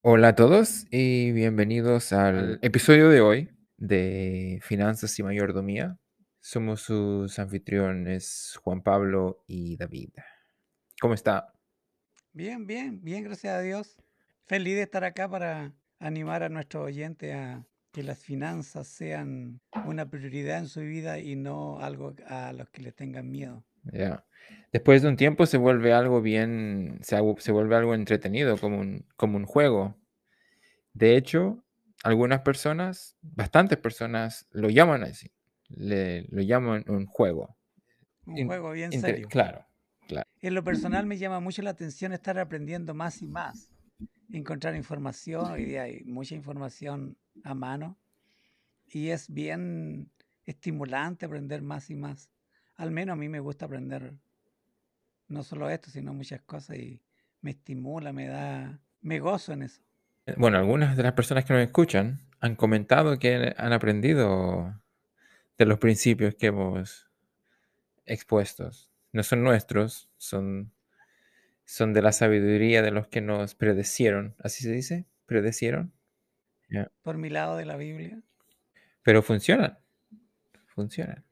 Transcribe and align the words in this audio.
Hola 0.00 0.28
a 0.28 0.34
todos 0.36 0.86
y 0.92 1.32
bienvenidos 1.32 2.12
al 2.12 2.60
episodio 2.62 3.08
de 3.08 3.20
hoy 3.20 3.50
de 3.78 4.60
Finanzas 4.62 5.18
y 5.18 5.24
Mayordomía. 5.24 5.98
Somos 6.38 6.82
sus 6.82 7.36
anfitriones 7.40 8.56
Juan 8.62 8.80
Pablo 8.80 9.42
y 9.48 9.76
David. 9.76 10.10
¿Cómo 11.00 11.14
está? 11.14 11.52
Bien, 12.32 12.64
bien, 12.64 13.02
bien, 13.02 13.24
gracias 13.24 13.56
a 13.56 13.60
Dios. 13.60 13.96
Feliz 14.46 14.76
de 14.76 14.82
estar 14.82 15.02
acá 15.02 15.28
para 15.28 15.74
animar 15.98 16.44
a 16.44 16.48
nuestros 16.48 16.84
oyentes 16.84 17.34
a 17.34 17.66
que 17.90 18.04
las 18.04 18.20
finanzas 18.20 18.86
sean 18.86 19.60
una 19.84 20.08
prioridad 20.08 20.58
en 20.58 20.68
su 20.68 20.78
vida 20.80 21.18
y 21.18 21.34
no 21.34 21.80
algo 21.80 22.14
a 22.28 22.52
los 22.52 22.70
que 22.70 22.82
les 22.82 22.94
tengan 22.94 23.28
miedo. 23.32 23.64
Ya. 23.84 24.24
Después 24.72 25.02
de 25.02 25.08
un 25.08 25.16
tiempo 25.16 25.46
se 25.46 25.56
vuelve 25.56 25.92
algo 25.92 26.20
bien, 26.20 26.98
se, 27.02 27.16
se 27.38 27.52
vuelve 27.52 27.76
algo 27.76 27.94
entretenido, 27.94 28.58
como 28.58 28.78
un, 28.80 29.06
como 29.16 29.36
un 29.38 29.46
juego. 29.46 29.96
De 30.92 31.16
hecho, 31.16 31.64
algunas 32.02 32.40
personas, 32.40 33.16
bastantes 33.22 33.78
personas, 33.78 34.46
lo 34.50 34.68
llaman 34.68 35.04
así. 35.04 35.30
Le, 35.68 36.22
lo 36.30 36.42
llaman 36.42 36.84
un 36.88 37.06
juego. 37.06 37.56
Un 38.26 38.38
In- 38.38 38.46
juego 38.46 38.72
bien 38.72 38.92
inter- 38.92 39.14
serio. 39.14 39.28
Claro, 39.28 39.66
claro. 40.06 40.28
En 40.40 40.54
lo 40.54 40.62
personal 40.64 41.06
me 41.06 41.18
llama 41.18 41.40
mucho 41.40 41.62
la 41.62 41.70
atención 41.70 42.12
estar 42.12 42.38
aprendiendo 42.38 42.94
más 42.94 43.22
y 43.22 43.26
más. 43.26 43.70
Encontrar 44.32 44.76
información, 44.76 45.50
hoy 45.50 45.64
día 45.64 45.82
hay 45.84 46.04
mucha 46.04 46.34
información 46.34 47.16
a 47.44 47.54
mano 47.54 47.96
y 48.86 49.08
es 49.08 49.32
bien 49.32 50.10
estimulante 50.44 51.26
aprender 51.26 51.62
más 51.62 51.90
y 51.90 51.94
más. 51.94 52.30
Al 52.78 52.90
menos 52.90 53.12
a 53.12 53.16
mí 53.16 53.28
me 53.28 53.40
gusta 53.40 53.66
aprender 53.66 54.14
no 55.28 55.42
solo 55.42 55.68
esto, 55.68 55.90
sino 55.90 56.14
muchas 56.14 56.40
cosas 56.42 56.78
y 56.78 57.02
me 57.42 57.50
estimula, 57.50 58.12
me 58.12 58.26
da, 58.26 58.80
me 59.02 59.20
gozo 59.20 59.52
en 59.52 59.62
eso. 59.62 59.82
Bueno, 60.36 60.58
algunas 60.58 60.96
de 60.96 61.02
las 61.02 61.12
personas 61.12 61.44
que 61.44 61.52
nos 61.54 61.62
escuchan 61.62 62.20
han 62.40 62.56
comentado 62.56 63.18
que 63.18 63.54
han 63.56 63.72
aprendido 63.72 64.80
de 65.56 65.66
los 65.66 65.78
principios 65.78 66.34
que 66.34 66.46
hemos 66.46 67.10
expuestos. 68.06 68.90
No 69.12 69.22
son 69.22 69.42
nuestros, 69.42 70.08
son, 70.16 70.72
son 71.64 71.92
de 71.92 72.02
la 72.02 72.12
sabiduría 72.12 72.82
de 72.82 72.90
los 72.90 73.08
que 73.08 73.20
nos 73.20 73.54
predecieron. 73.54 74.36
¿Así 74.38 74.62
se 74.62 74.70
dice? 74.70 75.06
¿Predecieron? 75.26 75.92
Por 77.02 77.16
mi 77.16 77.30
lado 77.30 77.56
de 77.56 77.64
la 77.64 77.76
Biblia, 77.76 78.20
Pero 79.02 79.22
funcionan. 79.22 79.78
Funcionan. 80.66 81.24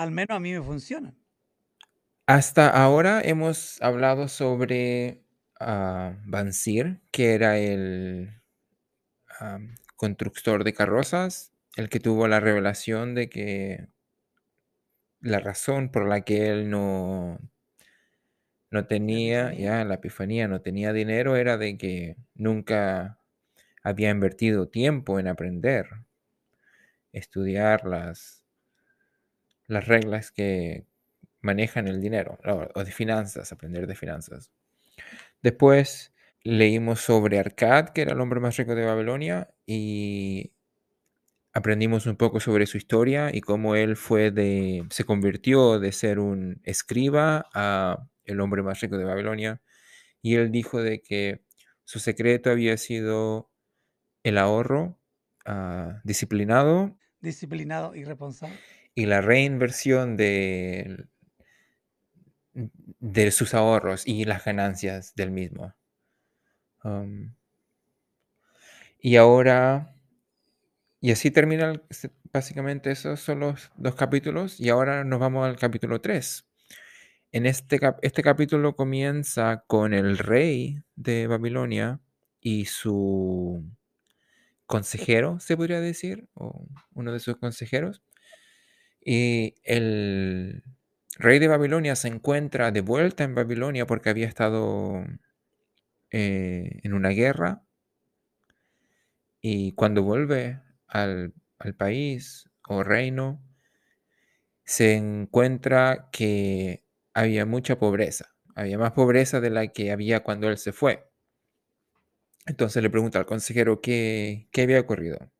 Al 0.00 0.12
menos 0.12 0.34
a 0.34 0.40
mí 0.40 0.52
me 0.54 0.62
funcionan. 0.62 1.14
Hasta 2.26 2.70
ahora 2.70 3.20
hemos 3.22 3.82
hablado 3.82 4.28
sobre 4.28 5.22
ah, 5.60 6.14
Bansir, 6.24 7.02
que 7.10 7.34
era 7.34 7.58
el 7.58 8.40
am, 9.38 9.74
constructor 9.96 10.64
de 10.64 10.72
carrozas, 10.72 11.52
el 11.76 11.90
que 11.90 12.00
tuvo 12.00 12.28
la 12.28 12.40
revelación 12.40 13.14
de 13.14 13.28
que 13.28 13.88
la 15.20 15.38
razón 15.38 15.90
por 15.90 16.08
la 16.08 16.22
que 16.22 16.48
él 16.48 16.70
no, 16.70 17.38
no 18.70 18.86
tenía, 18.86 19.52
ya 19.52 19.84
la 19.84 19.96
epifanía, 19.96 20.48
no 20.48 20.62
tenía 20.62 20.94
dinero 20.94 21.36
era 21.36 21.58
de 21.58 21.76
que 21.76 22.16
nunca 22.34 23.20
había 23.82 24.08
invertido 24.08 24.66
tiempo 24.66 25.20
en 25.20 25.28
aprender, 25.28 25.88
estudiar 27.12 27.84
las, 27.84 28.39
las 29.70 29.86
reglas 29.86 30.32
que 30.32 30.84
manejan 31.40 31.88
el 31.88 32.00
dinero, 32.00 32.38
o, 32.74 32.84
de 32.84 32.92
finanzas, 32.92 33.52
aprender 33.52 33.86
de 33.86 33.94
finanzas. 33.94 34.50
Después 35.42 36.12
leímos 36.42 37.00
sobre 37.00 37.38
Arcad, 37.38 37.90
que 37.90 38.02
era 38.02 38.12
el 38.12 38.20
hombre 38.20 38.40
más 38.40 38.56
rico 38.56 38.74
de 38.74 38.84
Babilonia, 38.84 39.48
y 39.66 40.52
aprendimos 41.52 42.06
un 42.06 42.16
poco 42.16 42.40
sobre 42.40 42.66
su 42.66 42.76
historia 42.76 43.30
y 43.32 43.40
cómo 43.40 43.76
él 43.76 43.96
fue 43.96 44.30
de, 44.30 44.86
se 44.90 45.04
convirtió 45.04 45.78
de 45.78 45.92
ser 45.92 46.18
un 46.18 46.60
escriba 46.64 47.48
a 47.54 48.06
el 48.24 48.40
hombre 48.40 48.62
más 48.62 48.80
rico 48.80 48.98
de 48.98 49.04
Babilonia. 49.04 49.62
Y 50.22 50.34
él 50.34 50.50
dijo 50.50 50.82
de 50.82 51.00
que 51.00 51.42
su 51.84 52.00
secreto 52.00 52.50
había 52.50 52.76
sido 52.76 53.50
el 54.22 54.36
ahorro 54.36 54.98
ah, 55.46 56.00
disciplinado 56.04 56.96
Disciplinado 57.20 57.94
y 57.94 58.04
responsable. 58.04 58.58
Y 58.94 59.06
la 59.06 59.20
reinversión 59.20 60.16
de, 60.16 61.06
de 63.00 63.30
sus 63.32 63.54
ahorros 63.54 64.06
y 64.06 64.24
las 64.24 64.44
ganancias 64.44 65.14
del 65.16 65.30
mismo. 65.32 65.74
Y 69.00 69.16
ahora, 69.16 69.94
y 71.00 71.12
así 71.12 71.30
termina 71.30 71.70
el- 71.70 71.82
se- 71.90 72.10
básicamente 72.32 72.90
esos 72.90 73.20
son 73.20 73.40
los 73.40 73.70
dos 73.76 73.94
capítulos 73.94 74.60
y 74.60 74.68
ahora 74.68 75.04
nos 75.04 75.20
vamos 75.20 75.46
al 75.46 75.56
capítulo 75.56 76.00
3. 76.00 76.46
En 77.32 77.46
este, 77.46 77.80
este 78.02 78.22
capítulo 78.22 78.76
comienza 78.76 79.64
con 79.66 79.94
el 79.94 80.18
rey 80.18 80.82
de 80.96 81.26
Babilonia 81.28 82.00
y 82.40 82.66
su 82.66 83.64
consejero, 84.66 85.40
se 85.40 85.56
podría 85.56 85.80
decir, 85.80 86.28
o 86.34 86.66
uno 86.94 87.12
de 87.12 87.20
sus 87.20 87.36
consejeros. 87.36 88.02
Y 89.00 89.54
el 89.64 90.62
rey 91.18 91.38
de 91.38 91.48
Babilonia 91.48 91.96
se 91.96 92.08
encuentra 92.08 92.70
de 92.72 92.80
vuelta 92.82 93.24
en 93.24 93.34
Babilonia 93.34 93.86
porque 93.86 94.10
había 94.10 94.26
estado 94.26 95.04
eh, 96.10 96.80
en 96.82 96.94
una 96.94 97.10
guerra. 97.10 97.62
Y 99.40 99.72
cuando 99.72 100.02
vuelve 100.02 100.60
al, 100.86 101.34
al 101.58 101.74
país 101.74 102.50
o 102.68 102.82
reino, 102.82 103.42
se 104.64 104.94
encuentra 104.94 106.08
que 106.12 106.84
había 107.14 107.46
mucha 107.46 107.78
pobreza. 107.78 108.34
Había 108.54 108.78
más 108.78 108.92
pobreza 108.92 109.40
de 109.40 109.50
la 109.50 109.68
que 109.68 109.92
había 109.92 110.20
cuando 110.22 110.48
él 110.48 110.58
se 110.58 110.72
fue. 110.72 111.10
Entonces 112.46 112.82
le 112.82 112.90
pregunta 112.90 113.18
al 113.18 113.26
consejero 113.26 113.80
qué, 113.80 114.48
qué 114.52 114.62
había 114.62 114.80
ocurrido. 114.80 115.30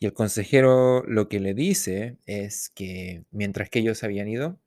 Y 0.00 0.06
el 0.06 0.14
consejero 0.14 1.04
lo 1.06 1.28
que 1.28 1.40
le 1.40 1.52
dice 1.52 2.16
es 2.24 2.70
que 2.70 3.24
mientras 3.30 3.68
que 3.68 3.80
ellos 3.80 4.02
habían 4.02 4.28
ido, 4.28 4.58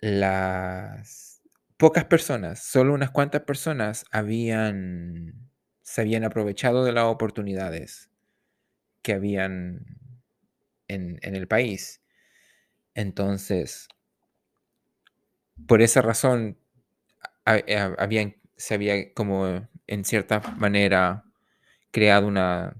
las 0.00 1.42
pocas 1.76 2.04
personas, 2.06 2.62
solo 2.62 2.92
unas 2.92 3.10
cuantas 3.12 3.42
personas 3.42 4.04
habían, 4.10 5.48
se 5.82 6.00
habían 6.00 6.24
aprovechado 6.24 6.84
de 6.84 6.92
las 6.92 7.04
oportunidades 7.04 8.10
que 9.02 9.12
habían 9.12 9.86
en, 10.88 11.18
en 11.22 11.36
el 11.36 11.46
país. 11.46 12.02
Entonces, 12.94 13.88
por 15.66 15.82
esa 15.82 16.02
razón, 16.02 16.58
se 18.56 18.74
había 18.74 19.12
como 19.14 19.68
en 19.86 20.04
cierta 20.04 20.40
manera 20.58 21.24
creado 21.90 22.26
una 22.26 22.76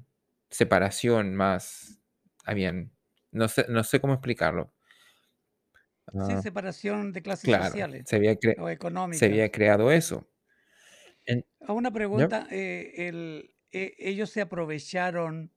separación 0.56 1.34
más, 1.34 2.00
habían, 2.44 2.92
no 3.32 3.48
sé, 3.48 3.66
no 3.68 3.84
sé 3.84 4.00
cómo 4.00 4.14
explicarlo. 4.14 4.72
Sí, 6.18 6.36
Ah, 6.36 6.42
separación 6.42 7.12
de 7.12 7.22
clases 7.22 7.52
claro, 7.52 7.54
sociales 7.54 8.04
se 8.04 8.16
había, 8.16 8.36
o 8.56 8.68
se 9.10 9.26
económicas. 9.26 9.26
había 9.26 9.50
creado 9.52 9.90
eso. 9.92 10.28
En- 11.26 11.44
A 11.68 11.72
una 11.72 11.90
pregunta, 11.90 12.46
eh, 12.50 13.08
el- 13.08 13.54
eh, 13.72 13.94
ellos 13.98 14.30
se 14.30 14.40
aprovecharon 14.40 15.52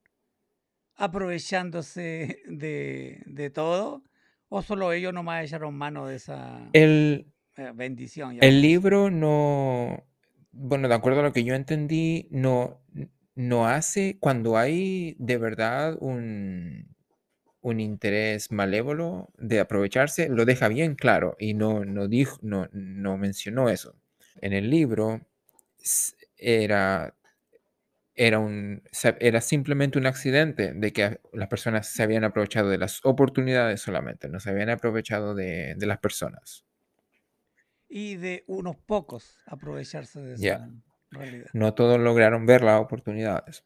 aprovechándose 0.96 2.42
de, 2.46 3.22
de 3.26 3.50
todo 3.50 4.04
o 4.50 4.62
solo 4.62 4.92
ellos 4.94 5.14
nomás 5.14 5.44
echaron 5.46 5.76
mano 5.76 6.08
de 6.08 6.16
esa 6.16 6.74
El, 6.74 7.32
eh, 7.58 7.72
bendición. 7.76 8.36
el 8.40 8.62
libro 8.62 9.10
no, 9.10 10.06
bueno, 10.52 10.88
de 10.88 10.94
acuerdo 10.96 11.20
a 11.22 11.24
lo 11.24 11.34
que 11.34 11.44
yo 11.44 11.56
entendí, 11.56 12.28
no, 12.32 12.82
no 13.40 13.68
hace 13.68 14.18
cuando 14.20 14.58
hay 14.58 15.16
de 15.18 15.38
verdad 15.38 15.96
un, 16.02 16.94
un 17.62 17.80
interés 17.80 18.52
malévolo 18.52 19.32
de 19.38 19.62
aprovecharse, 19.62 20.28
lo 20.28 20.44
deja 20.44 20.68
bien 20.68 20.96
claro 20.96 21.38
y 21.40 21.54
no, 21.54 21.86
no, 21.86 22.10
dijo, 22.10 22.38
no, 22.42 22.68
no 22.74 23.18
mencionó 23.18 23.70
eso. 23.70 23.96
En 24.42 24.52
el 24.52 24.70
libro 24.70 25.26
era, 26.36 27.16
era, 28.14 28.40
un, 28.40 28.84
era 29.22 29.40
simplemente 29.40 29.98
un 29.98 30.08
accidente 30.08 30.74
de 30.74 30.92
que 30.92 31.22
las 31.32 31.48
personas 31.48 31.88
se 31.88 32.04
habían 32.04 32.26
aprovechado 32.26 32.70
de 32.70 32.78
las 32.78 33.00
oportunidades 33.06 33.80
solamente, 33.80 34.28
no 34.28 34.42
se 34.42 34.50
habían 34.50 34.70
aprovechado 34.70 35.34
de, 35.34 35.76
de 35.78 35.86
las 35.86 36.00
personas. 36.00 36.66
Y 37.88 38.18
de 38.18 38.44
unos 38.48 38.76
pocos 38.76 39.38
aprovecharse 39.48 40.20
de 40.20 40.34
esa 40.34 40.70
realidad. 41.12 41.50
No 41.54 41.74
todos 41.74 42.00
lograron 42.00 42.46
ver 42.46 42.64
las 42.64 42.80
oportunidades. 42.82 43.64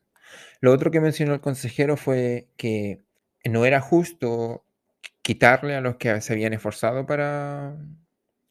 Lo 0.61 0.71
otro 0.73 0.91
que 0.91 1.01
mencionó 1.01 1.33
el 1.33 1.41
consejero 1.41 1.97
fue 1.97 2.49
que 2.57 3.03
no 3.45 3.65
era 3.65 3.81
justo 3.81 4.65
quitarle 5.21 5.75
a 5.75 5.81
los 5.81 5.97
que 5.97 6.21
se 6.21 6.33
habían 6.33 6.53
esforzado 6.53 7.05
para 7.05 7.75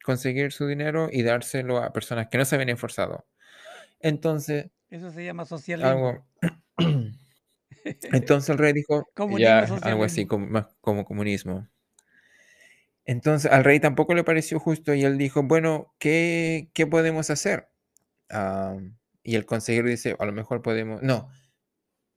conseguir 0.03 0.51
su 0.51 0.67
dinero 0.67 1.09
y 1.11 1.23
dárselo 1.23 1.77
a 1.77 1.93
personas 1.93 2.27
que 2.29 2.37
no 2.37 2.45
se 2.45 2.55
habían 2.55 2.69
esforzado. 2.69 3.25
Entonces, 3.99 4.71
Eso 4.89 5.11
se 5.11 5.25
llama 5.25 5.45
socialismo. 5.45 5.89
algo... 5.89 6.27
Entonces 8.13 8.49
el 8.49 8.57
rey 8.57 8.73
dijo, 8.73 9.09
ya, 9.37 9.59
algo 9.81 10.03
así 10.03 10.25
como, 10.25 10.47
más 10.47 10.67
como 10.81 11.05
comunismo. 11.05 11.67
Entonces 13.05 13.51
al 13.51 13.63
rey 13.63 13.79
tampoco 13.79 14.13
le 14.13 14.23
pareció 14.23 14.59
justo 14.59 14.93
y 14.93 15.03
él 15.03 15.17
dijo, 15.17 15.43
bueno, 15.43 15.93
¿qué, 15.99 16.69
qué 16.73 16.87
podemos 16.87 17.29
hacer? 17.29 17.67
Ah, 18.33 18.77
y 19.23 19.35
el 19.35 19.45
consejero 19.45 19.87
dice, 19.89 20.15
a 20.19 20.25
lo 20.25 20.33
mejor 20.33 20.61
podemos... 20.61 21.01
No, 21.03 21.29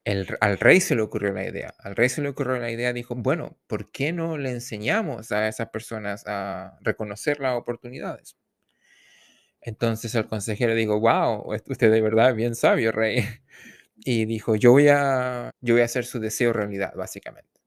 el, 0.04 0.28
al 0.40 0.58
rey 0.58 0.80
se 0.80 0.96
le 0.96 1.02
ocurrió 1.02 1.32
la 1.32 1.46
idea. 1.46 1.74
Al 1.80 1.96
rey 1.96 2.08
se 2.08 2.22
le 2.22 2.28
ocurrió 2.30 2.58
la 2.58 2.70
idea, 2.70 2.92
dijo, 2.92 3.14
bueno, 3.16 3.58
¿por 3.66 3.90
qué 3.92 4.12
no 4.12 4.38
le 4.38 4.50
enseñamos 4.52 5.32
a 5.32 5.48
esas 5.48 5.70
personas 5.70 6.24
a 6.26 6.78
reconocer 6.82 7.40
las 7.40 7.56
oportunidades? 7.58 8.36
Entonces 9.60 10.14
el 10.14 10.26
consejero 10.26 10.74
dijo, 10.74 11.00
wow, 11.00 11.52
usted 11.68 11.90
de 11.90 12.00
verdad 12.00 12.30
es 12.30 12.36
bien 12.36 12.54
sabio, 12.54 12.92
rey. 12.92 13.24
Y 13.98 14.26
dijo, 14.26 14.56
yo 14.56 14.72
voy 14.72 14.88
a, 14.88 15.50
yo 15.62 15.72
voy 15.72 15.80
a 15.80 15.86
hacer 15.86 16.04
su 16.04 16.20
deseo 16.20 16.52
realidad, 16.52 16.92
básicamente. 16.94 17.62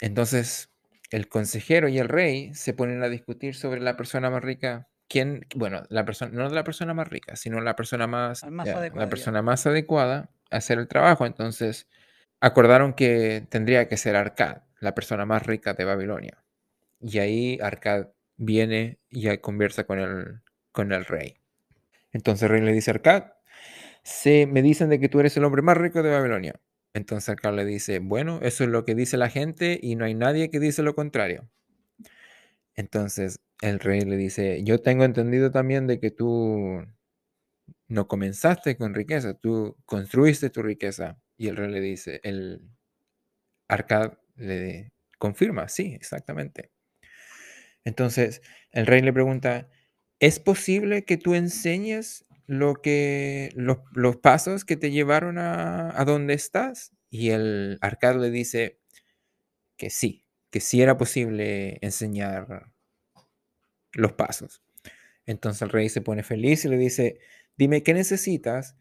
Entonces 0.00 0.70
el 1.10 1.28
consejero 1.28 1.88
y 1.88 1.98
el 1.98 2.08
rey 2.08 2.54
se 2.54 2.72
ponen 2.74 3.02
a 3.02 3.08
discutir 3.08 3.56
sobre 3.56 3.80
la 3.80 3.96
persona 3.96 4.30
más 4.30 4.44
rica. 4.44 4.88
¿Quién? 5.08 5.46
Bueno, 5.54 5.82
la 5.88 6.04
persona, 6.04 6.32
no 6.32 6.48
la 6.48 6.64
persona 6.64 6.94
más 6.94 7.08
rica, 7.08 7.36
sino 7.36 7.60
la 7.60 7.76
persona 7.76 8.06
más, 8.06 8.44
Más 8.50 8.66
ya, 8.66 8.78
adecuada, 8.78 9.04
la 9.04 9.06
ya. 9.06 9.10
persona 9.10 9.42
más 9.42 9.66
adecuada 9.66 10.30
a 10.50 10.56
hacer 10.56 10.78
el 10.78 10.88
trabajo. 10.88 11.26
Entonces 11.26 11.88
acordaron 12.40 12.94
que 12.94 13.46
tendría 13.48 13.88
que 13.88 13.96
ser 13.96 14.16
Arcad, 14.16 14.62
la 14.80 14.94
persona 14.94 15.26
más 15.26 15.46
rica 15.46 15.74
de 15.74 15.84
Babilonia. 15.84 16.42
Y 17.00 17.18
ahí 17.18 17.58
Arcad 17.62 18.08
viene 18.36 18.98
y 19.10 19.36
conversa 19.38 19.84
con 19.84 19.98
el, 20.00 20.42
con 20.72 20.92
el 20.92 21.04
rey. 21.04 21.38
Entonces 22.12 22.44
el 22.44 22.48
rey 22.50 22.62
le 22.62 22.72
dice 22.72 22.90
a 22.90 22.94
Arcad, 22.94 23.24
se, 24.02 24.46
me 24.46 24.62
dicen 24.62 24.88
de 24.88 25.00
que 25.00 25.08
tú 25.08 25.20
eres 25.20 25.36
el 25.36 25.44
hombre 25.44 25.62
más 25.62 25.76
rico 25.76 26.02
de 26.02 26.10
Babilonia. 26.10 26.54
Entonces 26.94 27.28
Arcad 27.28 27.54
le 27.54 27.64
dice, 27.64 27.98
bueno, 28.00 28.40
eso 28.42 28.64
es 28.64 28.70
lo 28.70 28.84
que 28.84 28.94
dice 28.94 29.16
la 29.16 29.28
gente 29.30 29.78
y 29.82 29.96
no 29.96 30.04
hay 30.04 30.14
nadie 30.14 30.50
que 30.50 30.60
dice 30.60 30.82
lo 30.82 30.94
contrario. 30.94 31.48
Entonces 32.74 33.40
el 33.62 33.80
rey 33.80 34.02
le 34.02 34.16
dice, 34.16 34.62
yo 34.64 34.80
tengo 34.82 35.04
entendido 35.04 35.50
también 35.50 35.86
de 35.86 36.00
que 36.00 36.10
tú 36.10 36.84
no 37.88 38.08
comenzaste 38.08 38.76
con 38.76 38.94
riqueza, 38.94 39.34
tú 39.34 39.76
construiste 39.86 40.50
tu 40.50 40.62
riqueza. 40.62 41.18
Y 41.36 41.48
el 41.48 41.56
rey 41.56 41.70
le 41.70 41.80
dice, 41.80 42.20
el 42.24 42.70
Arcad 43.68 44.14
le 44.36 44.92
confirma, 45.18 45.68
sí, 45.68 45.94
exactamente. 45.94 46.70
Entonces 47.84 48.42
el 48.72 48.86
rey 48.86 49.02
le 49.02 49.12
pregunta, 49.12 49.68
¿es 50.20 50.40
posible 50.40 51.04
que 51.04 51.16
tú 51.16 51.34
enseñes 51.34 52.26
lo 52.46 52.74
que, 52.74 53.50
los, 53.54 53.78
pasos 54.18 54.64
que 54.64 54.76
te 54.76 54.90
llevaron 54.90 55.38
a, 55.38 55.98
a 56.00 56.04
donde 56.04 56.34
estás? 56.34 56.92
Y 57.10 57.30
el 57.30 57.78
Arcad 57.80 58.16
le 58.20 58.30
dice 58.30 58.80
que 59.76 59.90
sí, 59.90 60.26
que 60.50 60.60
sí 60.60 60.82
era 60.82 60.96
posible 60.98 61.78
enseñar 61.82 62.75
los 63.96 64.12
pasos. 64.12 64.62
Entonces 65.26 65.62
el 65.62 65.70
rey 65.70 65.88
se 65.88 66.00
pone 66.00 66.22
feliz 66.22 66.64
y 66.64 66.68
le 66.68 66.76
dice, 66.76 67.18
dime 67.56 67.82
qué 67.82 67.94
necesitas 67.94 68.76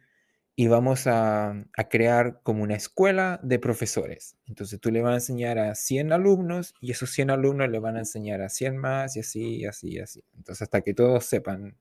y 0.56 0.68
vamos 0.68 1.06
a, 1.08 1.66
crear 1.90 2.40
como 2.44 2.64
una 2.64 2.76
escuela 2.76 3.40
de 3.44 3.60
profesores. 3.60 4.38
Entonces 4.48 4.80
tú 4.80 4.92
le 4.92 5.02
vas 5.02 5.12
a 5.12 5.16
enseñar 5.16 5.60
a 5.60 5.76
100 5.76 6.14
alumnos 6.14 6.76
y 6.80 6.92
esos 6.92 7.10
100 7.12 7.32
alumnos 7.32 7.70
le 7.70 7.80
van 7.80 7.98
a 7.98 8.00
enseñar 8.00 8.42
a 8.42 8.50
100 8.50 8.78
más 8.78 9.18
y 9.18 9.20
así, 9.20 9.58
y 9.58 9.66
así, 9.66 9.90
y 9.94 10.00
así. 10.00 10.24
Entonces 10.36 10.62
hasta 10.62 10.82
que 10.82 10.94
todos 10.94 11.26
sepan 11.26 11.78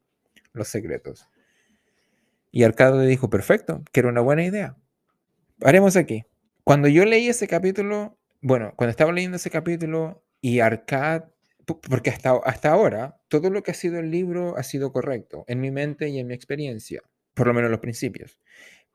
los 0.53 0.69
secretos. 0.69 1.29
Y 2.51 2.63
Arcado 2.65 3.01
le 3.01 3.07
dijo, 3.07 3.31
perfecto, 3.31 3.83
que 3.93 4.01
era 4.01 4.09
una 4.09 4.21
buena 4.21 4.45
idea. 4.45 4.77
Haremos 5.61 5.97
aquí. 5.97 6.25
Cuando 6.65 6.89
yo 6.89 7.05
leí 7.05 7.29
ese 7.29 7.47
capítulo, 7.47 8.19
bueno, 8.41 8.73
cuando 8.77 8.91
estaba 8.91 9.13
leyendo 9.13 9.37
ese 9.37 9.51
capítulo 9.51 10.25
y 10.41 10.61
Arcad, 10.61 11.25
porque 11.65 12.11
hasta, 12.11 12.37
hasta 12.45 12.71
ahora 12.71 13.21
todo 13.29 13.51
lo 13.51 13.63
que 13.63 13.71
ha 13.71 13.75
sido 13.75 13.99
el 13.99 14.11
libro 14.11 14.57
ha 14.57 14.63
sido 14.63 14.93
correcto 14.93 15.45
en 15.49 15.61
mi 15.61 15.71
mente 15.71 16.09
y 16.09 16.19
en 16.19 16.27
mi 16.27 16.35
experiencia, 16.35 17.03
por 17.35 17.47
lo 17.47 17.55
menos 17.55 17.71
los 17.71 17.81
principios. 17.81 18.39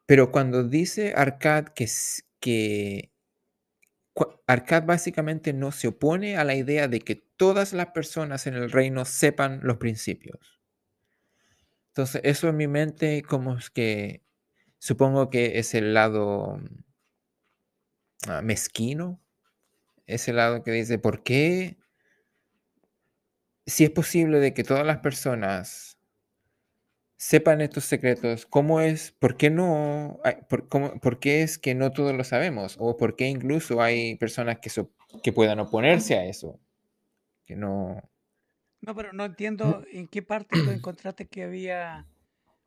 Pero 0.06 0.32
cuando 0.32 0.64
dice 0.64 1.14
Arcad 1.16 1.66
que, 1.66 1.88
que 2.40 3.12
Arcad 4.48 4.84
básicamente 4.84 5.54
no 5.54 5.72
se 5.72 5.88
opone 5.88 6.38
a 6.38 6.44
la 6.44 6.56
idea 6.56 6.88
de 6.88 7.00
que 7.02 7.16
todas 7.16 7.74
las 7.74 7.88
personas 7.88 8.48
en 8.48 8.56
el 8.56 8.72
reino 8.72 9.06
sepan 9.06 9.60
los 9.64 9.78
principios. 9.78 10.60
Entonces, 11.90 12.22
eso 12.24 12.50
en 12.50 12.58
mi 12.58 12.68
mente 12.68 13.24
como 13.24 13.58
es 13.58 13.70
que 13.70 14.24
supongo 14.78 15.30
que 15.30 15.60
es 15.60 15.74
el 15.74 15.94
lado 15.94 16.60
uh, 18.28 18.42
mezquino, 18.44 19.22
ese 20.06 20.34
lado 20.34 20.64
que 20.64 20.72
dice, 20.72 20.98
¿por 20.98 21.24
qué? 21.24 21.78
Si 23.70 23.84
es 23.84 23.90
posible 23.92 24.40
de 24.40 24.54
que 24.54 24.64
todas 24.64 24.86
las 24.86 24.98
personas 24.98 25.98
sepan 27.18 27.62
estos 27.62 27.84
secretos, 27.84 28.46
¿cómo 28.46 28.82
es? 28.82 29.12
¿Por 29.12 29.36
qué 29.38 29.50
no? 29.50 30.20
Por, 30.50 30.68
cómo, 30.70 31.00
¿Por 31.00 31.20
qué 31.20 31.44
es 31.44 31.58
que 31.58 31.76
no 31.76 31.92
todos 31.92 32.16
lo 32.16 32.24
sabemos? 32.24 32.78
¿O 32.80 32.98
por 32.98 33.16
qué 33.16 33.28
incluso 33.28 33.82
hay 33.82 34.16
personas 34.16 34.60
que, 34.60 34.70
so, 34.70 34.92
que 35.22 35.34
puedan 35.34 35.60
oponerse 35.60 36.16
a 36.16 36.26
eso? 36.26 36.60
Que 37.46 37.56
no... 37.56 38.02
No, 38.82 38.96
pero 38.96 39.12
no 39.12 39.26
entiendo 39.26 39.84
en 39.92 40.08
qué 40.08 40.22
parte 40.22 40.56
tú 40.64 40.72
encontraste 40.72 41.28
que 41.28 41.44
había 41.44 42.08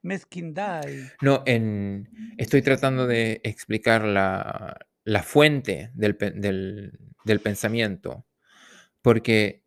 mezquindad. 0.03 0.87
Y... 0.87 1.03
No, 1.25 1.43
en, 1.47 2.11
estoy 2.37 2.61
tratando 2.63 3.07
de 3.07 3.41
explicar 3.45 4.05
la, 4.05 4.87
la 5.05 5.23
fuente 5.23 5.91
del, 5.95 6.17
del, 6.19 6.99
del, 7.25 7.41
pensamiento, 7.41 8.27
porque 9.01 9.62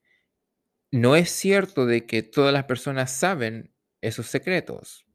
no 0.96 1.16
es 1.18 1.30
cierto 1.30 1.86
de 1.86 2.06
que 2.06 2.24
todas 2.24 2.54
las 2.54 2.64
personas 2.64 3.12
saben 3.12 3.74
esos 4.02 4.28
secretos. 4.28 5.06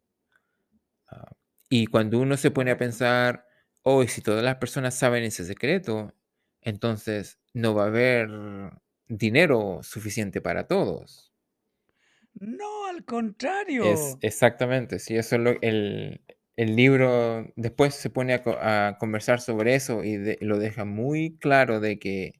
Uh, 1.11 1.35
y 1.71 1.87
cuando 1.87 2.19
uno 2.19 2.37
se 2.37 2.51
pone 2.51 2.71
a 2.71 2.77
pensar, 2.77 3.47
hoy 3.83 4.05
oh, 4.05 4.09
si 4.09 4.21
todas 4.21 4.45
las 4.45 4.57
personas 4.57 4.95
saben 4.95 5.25
ese 5.25 5.45
secreto, 5.45 6.15
entonces 6.61 7.39
no 7.55 7.75
va 7.75 7.85
a 7.85 7.87
haber 7.87 8.29
dinero 9.09 9.81
suficiente 9.83 10.43
para 10.43 10.67
todos. 10.67 11.33
No, 12.35 12.87
al 12.87 13.05
contrario. 13.07 13.85
Es, 13.85 14.19
exactamente, 14.21 14.99
sí, 14.99 15.17
eso 15.17 15.37
es 15.37 15.41
lo, 15.41 15.63
el, 15.63 16.21
el 16.57 16.77
libro 16.77 17.51
después 17.57 17.95
se 17.95 18.11
pone 18.11 18.35
a, 18.35 18.89
a 18.89 18.99
conversar 18.99 19.41
sobre 19.41 19.75
eso 19.75 20.05
y 20.05 20.19
de, 20.19 20.37
lo 20.43 20.59
deja 20.59 20.85
muy 20.85 21.39
claro 21.39 21.81
de 21.81 21.99
que 21.99 22.40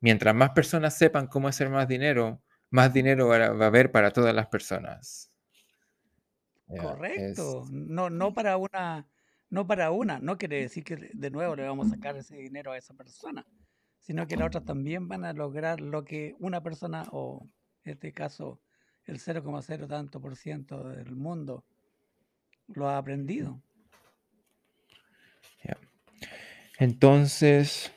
mientras 0.00 0.34
más 0.34 0.50
personas 0.50 0.96
sepan 0.96 1.26
cómo 1.26 1.48
hacer 1.48 1.70
más 1.70 1.88
dinero, 1.88 2.42
más 2.70 2.92
dinero 2.92 3.28
va, 3.28 3.36
a 3.36 3.66
haber 3.66 3.90
para 3.90 4.10
todas 4.10 4.34
las 4.34 4.46
personas. 4.46 5.32
Yeah, 6.68 6.82
Correcto. 6.82 7.62
Es... 7.64 7.70
No, 7.70 8.10
no 8.10 8.32
para 8.34 8.56
una, 8.56 9.06
no 9.50 9.66
para 9.66 9.90
una. 9.90 10.18
No 10.18 10.36
quiere 10.38 10.60
decir 10.60 10.84
que 10.84 11.10
de 11.12 11.30
nuevo 11.30 11.56
le 11.56 11.66
vamos 11.66 11.88
a 11.88 11.90
sacar 11.90 12.16
ese 12.16 12.36
dinero 12.36 12.72
a 12.72 12.78
esa 12.78 12.94
persona, 12.94 13.46
sino 13.98 14.26
que 14.26 14.36
las 14.36 14.48
otras 14.48 14.64
también 14.64 15.08
van 15.08 15.24
a 15.24 15.32
lograr 15.32 15.80
lo 15.80 16.04
que 16.04 16.36
una 16.38 16.62
persona, 16.62 17.04
o 17.12 17.48
en 17.84 17.92
este 17.92 18.12
caso 18.12 18.60
el 19.04 19.18
0,0 19.18 19.88
tanto 19.88 20.20
por 20.20 20.36
ciento 20.36 20.84
del 20.84 21.16
mundo, 21.16 21.64
lo 22.68 22.88
ha 22.88 22.98
aprendido. 22.98 23.62
Yeah. 25.64 25.78
Entonces, 26.78 27.90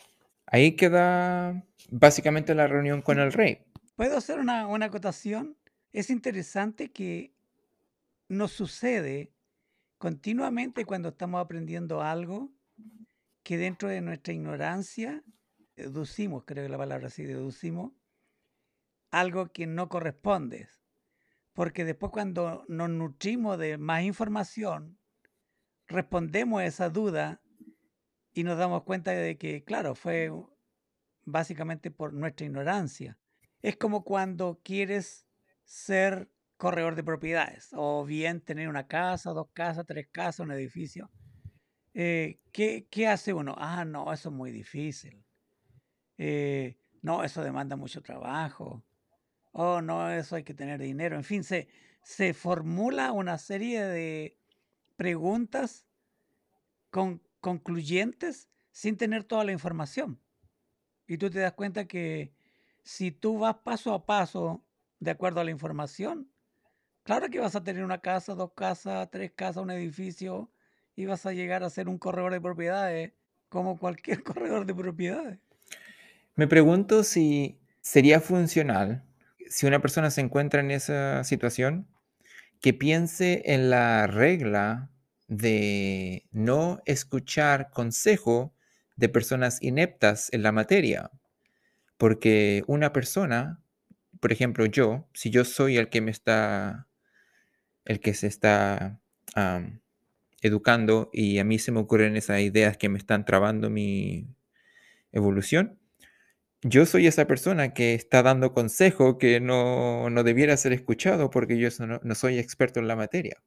ahí 0.46 0.77
queda 0.77 1.65
básicamente 1.91 2.55
la 2.55 2.65
reunión 2.65 3.03
con 3.03 3.19
el 3.19 3.31
rey. 3.31 3.63
¿Puedo 3.95 4.17
hacer 4.17 4.39
una, 4.39 4.65
una 4.65 4.88
acotación? 4.88 5.57
Es 5.91 6.10
interesante 6.10 6.91
que 6.91 7.36
nos 8.27 8.51
sucede 8.51 9.31
continuamente 10.00 10.86
cuando 10.86 11.10
estamos 11.10 11.39
aprendiendo 11.39 12.01
algo 12.01 12.50
que 13.43 13.57
dentro 13.57 13.89
de 13.89 14.01
nuestra 14.01 14.33
ignorancia 14.33 15.24
deducimos, 15.75 16.43
creo 16.45 16.65
que 16.65 16.69
la 16.69 16.77
palabra 16.77 17.07
así, 17.07 17.24
deducimos 17.24 17.91
algo 19.12 19.51
que 19.51 19.67
no 19.67 19.89
corresponde. 19.89 20.69
Porque 21.53 21.83
después 21.83 22.12
cuando 22.13 22.63
nos 22.69 22.89
nutrimos 22.89 23.57
de 23.57 23.77
más 23.77 24.03
información, 24.03 24.98
respondemos 25.88 26.62
a 26.62 26.65
esa 26.65 26.89
duda 26.89 27.41
y 28.33 28.43
nos 28.43 28.57
damos 28.57 28.83
cuenta 28.83 29.12
de 29.12 29.38
que, 29.38 29.63
claro, 29.65 29.95
fue 29.95 30.31
básicamente 31.25 31.92
por 31.92 32.13
nuestra 32.13 32.46
ignorancia. 32.46 33.18
Es 33.62 33.78
como 33.78 34.04
cuando 34.04 34.60
quieres 34.63 35.25
ser 35.63 36.30
corredor 36.58 36.96
de 36.96 37.04
propiedades 37.04 37.70
o 37.74 38.06
bien 38.06 38.42
tener 38.42 38.70
una 38.70 38.88
casa, 38.88 39.32
dos 39.32 39.48
casas, 39.54 39.86
tres 39.88 40.08
casas, 40.12 40.42
un 40.42 40.51
edificio. 40.51 41.10
Eh, 41.94 42.40
¿qué, 42.51 42.88
¿qué, 42.90 43.08
hace 43.08 43.34
uno? 43.34 43.56
Ah, 43.58 43.84
no, 43.84 44.13
eso 44.13 44.30
es 44.30 44.36
muy 44.36 44.51
difícil. 44.51 45.24
Eh, 46.18 46.78
no, 47.01 47.24
eso 47.24 47.44
demanda 47.44 47.75
mucho 47.75 48.01
trabajo. 48.01 48.84
Oh, 49.54 49.82
no, 49.82 50.10
eso 50.12 50.36
hay 50.36 50.44
que 50.44 50.54
tener 50.54 50.80
dinero. 50.80 51.16
En 51.16 51.24
fin, 51.24 51.44
se, 51.44 51.68
se 52.04 52.34
formula 52.34 53.12
una 53.12 53.38
serie 53.38 53.84
de 53.84 54.38
preguntas 54.96 55.88
con, 56.92 57.22
concluyentes 57.40 58.50
sin 58.72 58.98
tener 58.98 59.24
toda 59.24 59.44
la 59.44 59.51
información. 59.51 60.21
Y 61.08 61.17
tú 61.17 61.29
te 61.29 61.39
das 61.39 61.53
cuenta 61.53 61.86
que 61.86 62.31
si 62.84 63.12
tú 63.12 63.39
vas 63.39 63.55
paso 63.63 63.93
a 63.93 64.05
paso 64.05 64.63
de 65.00 65.12
acuerdo 65.12 65.41
a 65.41 65.43
la 65.43 65.51
información, 65.51 66.29
claro 67.03 67.29
que 67.29 67.39
vas 67.39 67.55
a 67.55 67.63
tener 67.63 67.84
una 67.84 68.00
casa, 68.00 68.36
dos 68.36 68.51
casas, 68.55 69.10
tres 69.12 69.31
casas, 69.36 69.63
un 69.63 69.72
edificio 69.72 70.50
y 70.96 71.05
vas 71.05 71.25
a 71.25 71.34
llegar 71.34 71.63
a 71.63 71.70
ser 71.70 71.89
un 71.89 71.98
corredor 71.98 72.31
de 72.31 72.41
propiedades 72.41 73.13
como 73.50 73.77
cualquier 73.77 74.24
corredor 74.24 74.65
de 74.65 74.75
propiedades. 74.75 75.39
Me 76.36 76.48
pregunto 76.48 77.03
si 77.03 77.60
sería 77.81 78.20
funcional 78.22 79.03
si 79.48 79.67
una 79.67 79.81
persona 79.81 80.10
se 80.12 80.22
encuentra 80.22 80.62
en 80.62 80.72
esa 80.72 81.24
situación 81.25 81.88
que 82.62 82.74
piense 82.74 83.41
en 83.46 83.70
la 83.70 84.08
regla 84.08 84.89
de 85.27 86.25
no 86.31 86.81
escuchar 86.86 87.70
consejo 87.70 88.53
de 89.01 89.10
personas 89.10 89.62
ineptas 89.62 90.29
en 90.31 90.43
la 90.43 90.51
materia. 90.51 91.10
Porque 91.98 92.63
una 92.67 92.93
persona, 92.93 93.60
por 94.20 94.31
ejemplo, 94.31 94.65
yo, 94.67 95.10
si 95.13 95.31
yo 95.31 95.43
soy 95.43 95.77
el 95.77 95.89
que 95.89 96.01
me 96.01 96.12
está, 96.12 96.88
el 97.84 98.00
que 98.00 98.13
se 98.13 98.27
está 98.27 99.00
educando 100.41 101.10
y 101.13 101.39
a 101.39 101.43
mí 101.43 101.58
se 101.58 101.72
me 101.72 101.79
ocurren 101.79 102.15
esas 102.15 102.41
ideas 102.41 102.77
que 102.77 102.89
me 102.89 103.00
están 103.00 103.25
trabando 103.25 103.70
mi 103.72 104.27
evolución, 105.12 105.79
yo 106.62 106.86
soy 106.86 107.08
esa 107.08 107.25
persona 107.25 107.74
que 107.74 107.96
está 107.96 108.22
dando 108.22 108.53
consejo 108.53 109.17
que 109.17 109.39
no, 109.39 110.12
debiera 110.24 110.55
ser 110.58 110.74
escuchado 110.74 111.31
porque 111.31 111.58
yo 111.58 111.70
no, 111.79 112.00
no, 112.03 112.15
soy 112.15 112.38
experto 112.38 112.79
en 112.79 112.88
la 112.88 112.96
materia. 112.96 113.41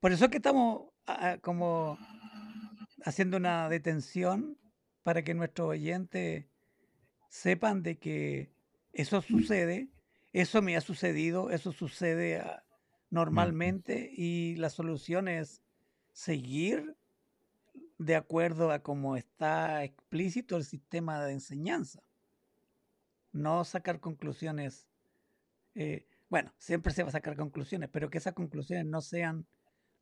Por 0.00 0.12
eso 0.12 0.24
es 0.24 0.30
que 0.30 0.38
estamos 0.38 0.84
ah, 1.06 1.18
ah, 1.20 1.38
como 1.42 1.98
haciendo 3.04 3.36
una 3.36 3.68
detención 3.68 4.56
para 5.06 5.22
que 5.22 5.34
nuestros 5.34 5.68
oyentes 5.68 6.46
sepan 7.28 7.84
de 7.84 7.96
que 7.96 8.50
eso 8.92 9.22
sucede, 9.22 9.88
eso 10.32 10.62
me 10.62 10.76
ha 10.76 10.80
sucedido, 10.80 11.50
eso 11.50 11.70
sucede 11.70 12.40
ah, 12.40 12.64
normalmente 13.08 14.10
y 14.12 14.56
la 14.56 14.68
solución 14.68 15.28
es 15.28 15.62
seguir 16.12 16.96
de 17.98 18.16
acuerdo 18.16 18.72
a 18.72 18.80
cómo 18.80 19.16
está 19.16 19.84
explícito 19.84 20.56
el 20.56 20.64
sistema 20.64 21.24
de 21.24 21.34
enseñanza. 21.34 22.02
No 23.30 23.64
sacar 23.64 24.00
conclusiones. 24.00 24.88
Eh, 25.76 26.08
bueno, 26.28 26.52
siempre 26.58 26.92
se 26.92 27.04
va 27.04 27.10
a 27.10 27.12
sacar 27.12 27.36
conclusiones, 27.36 27.90
pero 27.92 28.10
que 28.10 28.18
esas 28.18 28.34
conclusiones 28.34 28.86
no 28.86 29.00
sean 29.00 29.46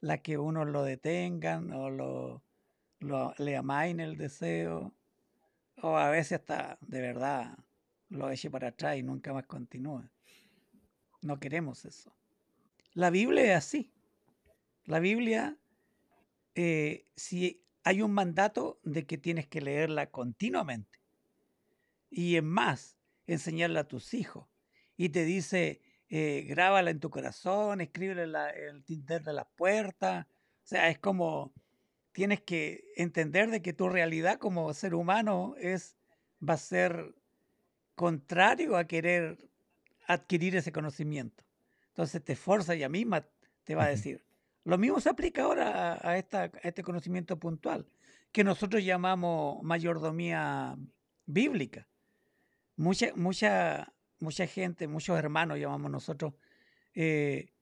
las 0.01 0.21
que 0.21 0.39
uno 0.39 0.65
lo 0.65 0.83
detengan 0.83 1.75
o 1.75 1.91
lo, 1.91 2.43
le 3.39 3.57
amaine 3.57 4.05
el 4.05 4.17
deseo, 4.17 4.95
o 5.83 5.97
a 5.97 6.11
veces 6.11 6.41
hasta 6.41 6.79
de 6.81 7.01
verdad 7.01 7.59
lo 8.09 8.31
eche 8.31 8.51
para 8.51 8.69
atrás 8.69 8.97
y 8.97 9.03
nunca 9.03 9.33
más 9.33 9.47
continúe. 9.47 10.09
No 11.23 11.39
queremos 11.41 11.85
eso. 11.85 12.15
La 12.93 13.11
Biblia 13.11 13.45
es 13.45 13.57
así. 13.57 13.93
La 14.85 15.01
Biblia, 15.01 15.57
eh, 16.55 17.07
si 17.17 17.65
hay 17.83 18.03
un 18.03 18.13
mandato 18.13 18.81
de 18.83 19.07
que 19.07 19.19
tienes 19.19 19.47
que 19.47 19.61
leerla 19.61 20.11
continuamente. 20.11 21.01
Y 22.11 22.37
es 22.37 22.43
más, 22.43 22.97
enseñarla 23.27 23.81
a 23.81 23.89
tus 23.89 24.15
hijos. 24.15 24.47
Y 24.97 25.09
te 25.09 25.25
dice, 25.25 25.83
eh, 26.09 26.45
grábala 26.49 26.91
en 26.91 27.01
tu 27.01 27.11
corazón, 27.11 27.81
escríbele 27.81 28.25
en 28.25 28.77
el 28.77 28.85
tinter 28.85 29.23
de 29.23 29.33
las 29.33 29.47
puertas. 29.57 30.27
O 30.27 30.67
sea, 30.67 30.89
es 30.89 30.99
como 30.99 31.53
tienes 32.15 32.41
que 32.41 32.93
entender 32.95 33.51
de 33.51 33.61
que 33.61 33.73
tu 33.73 33.89
realidad 33.89 34.39
como 34.39 34.73
ser 34.73 34.95
humano 34.95 35.57
es 35.59 35.97
va 36.41 36.55
a 36.55 36.59
ser 36.59 37.13
contrario 37.97 38.77
a 38.77 38.85
querer 38.85 39.51
adquirir 40.07 40.55
ese 40.55 40.71
conocimiento. 40.71 41.45
Entonces 41.89 42.23
te 42.23 42.35
esfuerza 42.35 42.77
y 42.77 42.85
a 42.85 42.89
misma 42.89 43.27
te 43.65 43.75
va 43.75 43.85
a 43.85 43.89
decir. 43.89 44.25
Lo 44.63 44.79
mismo 44.79 45.01
se 45.01 45.09
aplica 45.11 45.43
ahora 45.43 45.99
a, 46.09 46.17
esta, 46.17 46.53
este 46.63 46.85
conocimiento 46.85 47.37
puntual, 47.39 47.85
que 48.31 48.45
nosotros 48.45 48.85
llamamos 48.85 49.61
mayordomía 49.65 50.77
bíblica. 51.27 51.89
Mucha, 52.77 53.09
mucha, 53.17 53.93
mucha 54.21 54.47
gente, 54.47 54.87
muchos 54.87 55.19
hermanos 55.19 55.59
llamamos 55.59 55.91
nosotros, 55.91 56.35
eh, 56.95 57.54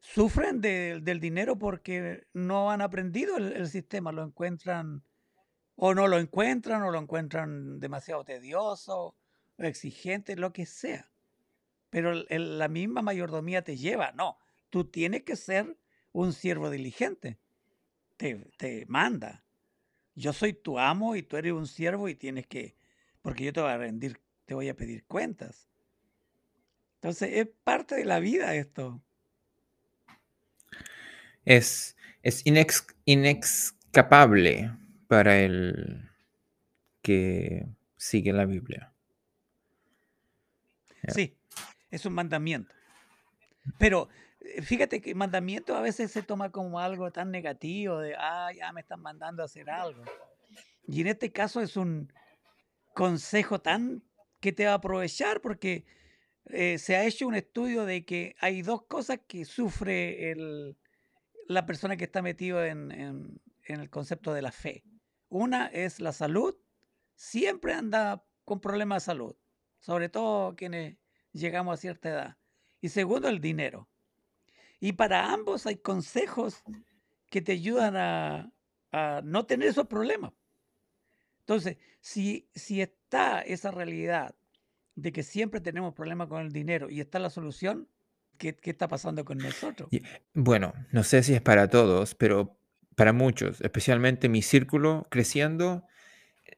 sufren 0.00 0.60
del 0.60 1.20
dinero 1.20 1.58
porque 1.58 2.26
no 2.32 2.70
han 2.70 2.80
aprendido 2.80 3.36
el, 3.36 3.68
sistema, 3.68 4.12
lo 4.12 4.24
encuentran 4.24 5.04
o 5.76 5.94
no 5.94 6.08
lo 6.08 6.18
encuentran 6.18 6.82
o 6.82 6.90
lo 6.90 6.98
encuentran 6.98 7.80
demasiado 7.80 8.24
tedioso 8.24 9.16
exigente, 9.58 10.36
lo 10.36 10.52
que 10.52 10.66
sea. 10.66 11.10
Pero 11.90 12.14
la 12.14 12.68
misma 12.68 13.02
mayordomía 13.02 13.62
te 13.62 13.76
lleva, 13.76 14.12
no, 14.12 14.38
tú 14.70 14.84
tienes 14.84 15.22
que 15.22 15.36
ser 15.36 15.76
un 16.12 16.32
siervo 16.32 16.70
diligente, 16.70 17.38
te, 18.16 18.36
te 18.56 18.86
manda. 18.86 19.44
Yo 20.14 20.32
soy 20.32 20.54
tu 20.54 20.78
amo 20.78 21.14
y 21.14 21.22
tú 21.22 21.36
eres 21.36 21.52
un 21.52 21.66
siervo 21.66 22.08
y 22.08 22.14
tienes 22.14 22.46
que, 22.46 22.76
porque 23.22 23.44
yo 23.44 23.52
te 23.52 23.60
voy 23.60 23.70
a 23.70 23.78
rendir, 23.78 24.20
te 24.44 24.54
voy 24.54 24.68
a 24.68 24.76
pedir 24.76 25.04
cuentas. 25.04 25.68
Entonces 26.94 27.30
es 27.34 27.48
parte 27.64 27.96
de 27.96 28.04
la 28.04 28.20
vida 28.20 28.54
esto 28.54 29.02
es, 31.50 31.96
es 32.22 32.44
inexcapable 33.06 34.70
para 35.08 35.40
el 35.40 36.08
que 37.02 37.66
sigue 37.96 38.32
la 38.32 38.44
Biblia. 38.44 38.92
Sí, 41.08 41.36
es 41.90 42.06
un 42.06 42.12
mandamiento. 42.12 42.72
Pero 43.78 44.08
eh, 44.40 44.62
fíjate 44.62 45.00
que 45.00 45.12
mandamiento 45.16 45.74
a 45.74 45.80
veces 45.80 46.12
se 46.12 46.22
toma 46.22 46.52
como 46.52 46.78
algo 46.78 47.10
tan 47.10 47.32
negativo 47.32 47.98
de, 47.98 48.14
ah, 48.16 48.50
ya 48.56 48.72
me 48.72 48.82
están 48.82 49.00
mandando 49.02 49.42
a 49.42 49.46
hacer 49.46 49.70
algo. 49.70 50.04
Y 50.86 51.00
en 51.00 51.08
este 51.08 51.32
caso 51.32 51.60
es 51.60 51.76
un 51.76 52.12
consejo 52.94 53.60
tan 53.60 54.04
que 54.38 54.52
te 54.52 54.66
va 54.66 54.72
a 54.72 54.74
aprovechar 54.74 55.40
porque 55.40 55.84
eh, 56.46 56.78
se 56.78 56.94
ha 56.94 57.04
hecho 57.04 57.26
un 57.26 57.34
estudio 57.34 57.86
de 57.86 58.04
que 58.04 58.36
hay 58.40 58.62
dos 58.62 58.82
cosas 58.82 59.18
que 59.26 59.44
sufre 59.44 60.30
el, 60.30 60.76
la 61.50 61.66
persona 61.66 61.96
que 61.96 62.04
está 62.04 62.22
metido 62.22 62.64
en, 62.64 63.40
el 63.64 63.90
concepto 63.90 64.32
de 64.32 64.40
la 64.40 64.52
fe. 64.52 64.84
Una 65.28 65.66
es 65.66 65.98
la 65.98 66.12
salud, 66.12 66.54
siempre 67.16 67.74
anda 67.74 68.24
con 68.44 68.60
problemas 68.60 69.02
de 69.02 69.06
salud, 69.06 69.36
sobre 69.80 70.08
todo 70.08 70.54
quienes 70.54 70.96
llegamos 71.32 71.74
a 71.74 71.80
cierta 71.80 72.08
edad. 72.08 72.36
Y 72.80 72.90
segundo, 72.90 73.28
el 73.28 73.40
dinero. 73.40 73.88
Y 74.78 74.92
para 74.92 75.32
ambos 75.32 75.66
hay 75.66 75.78
consejos 75.78 76.62
que 77.30 77.42
te 77.42 77.52
ayudan 77.52 77.96
a, 77.96 78.52
no 79.24 79.44
tener 79.44 79.68
esos 79.68 79.88
problemas. 79.88 80.32
Entonces, 81.40 81.78
si, 82.00 82.48
si 82.54 82.80
está 82.80 83.40
esa 83.40 83.72
realidad 83.72 84.36
de 84.94 85.12
que 85.12 85.24
siempre 85.24 85.60
tenemos 85.60 85.94
problemas 85.94 86.28
con 86.28 86.42
el 86.42 86.52
dinero 86.52 86.88
y 86.90 87.00
está 87.00 87.18
la 87.18 87.30
solución, 87.30 87.88
¿Qué, 88.40 88.56
está 88.62 88.88
pasando 88.88 89.22
con 89.26 89.36
nosotros? 89.36 89.90
Bueno, 90.32 90.72
no 90.92 91.04
sé 91.04 91.22
si 91.22 91.34
es 91.34 91.42
para 91.42 91.68
todos, 91.68 92.14
pero 92.14 92.58
para 92.96 93.12
muchos, 93.12 93.60
especialmente 93.60 94.30
mi 94.30 94.40
círculo 94.40 95.06
creciendo, 95.10 95.84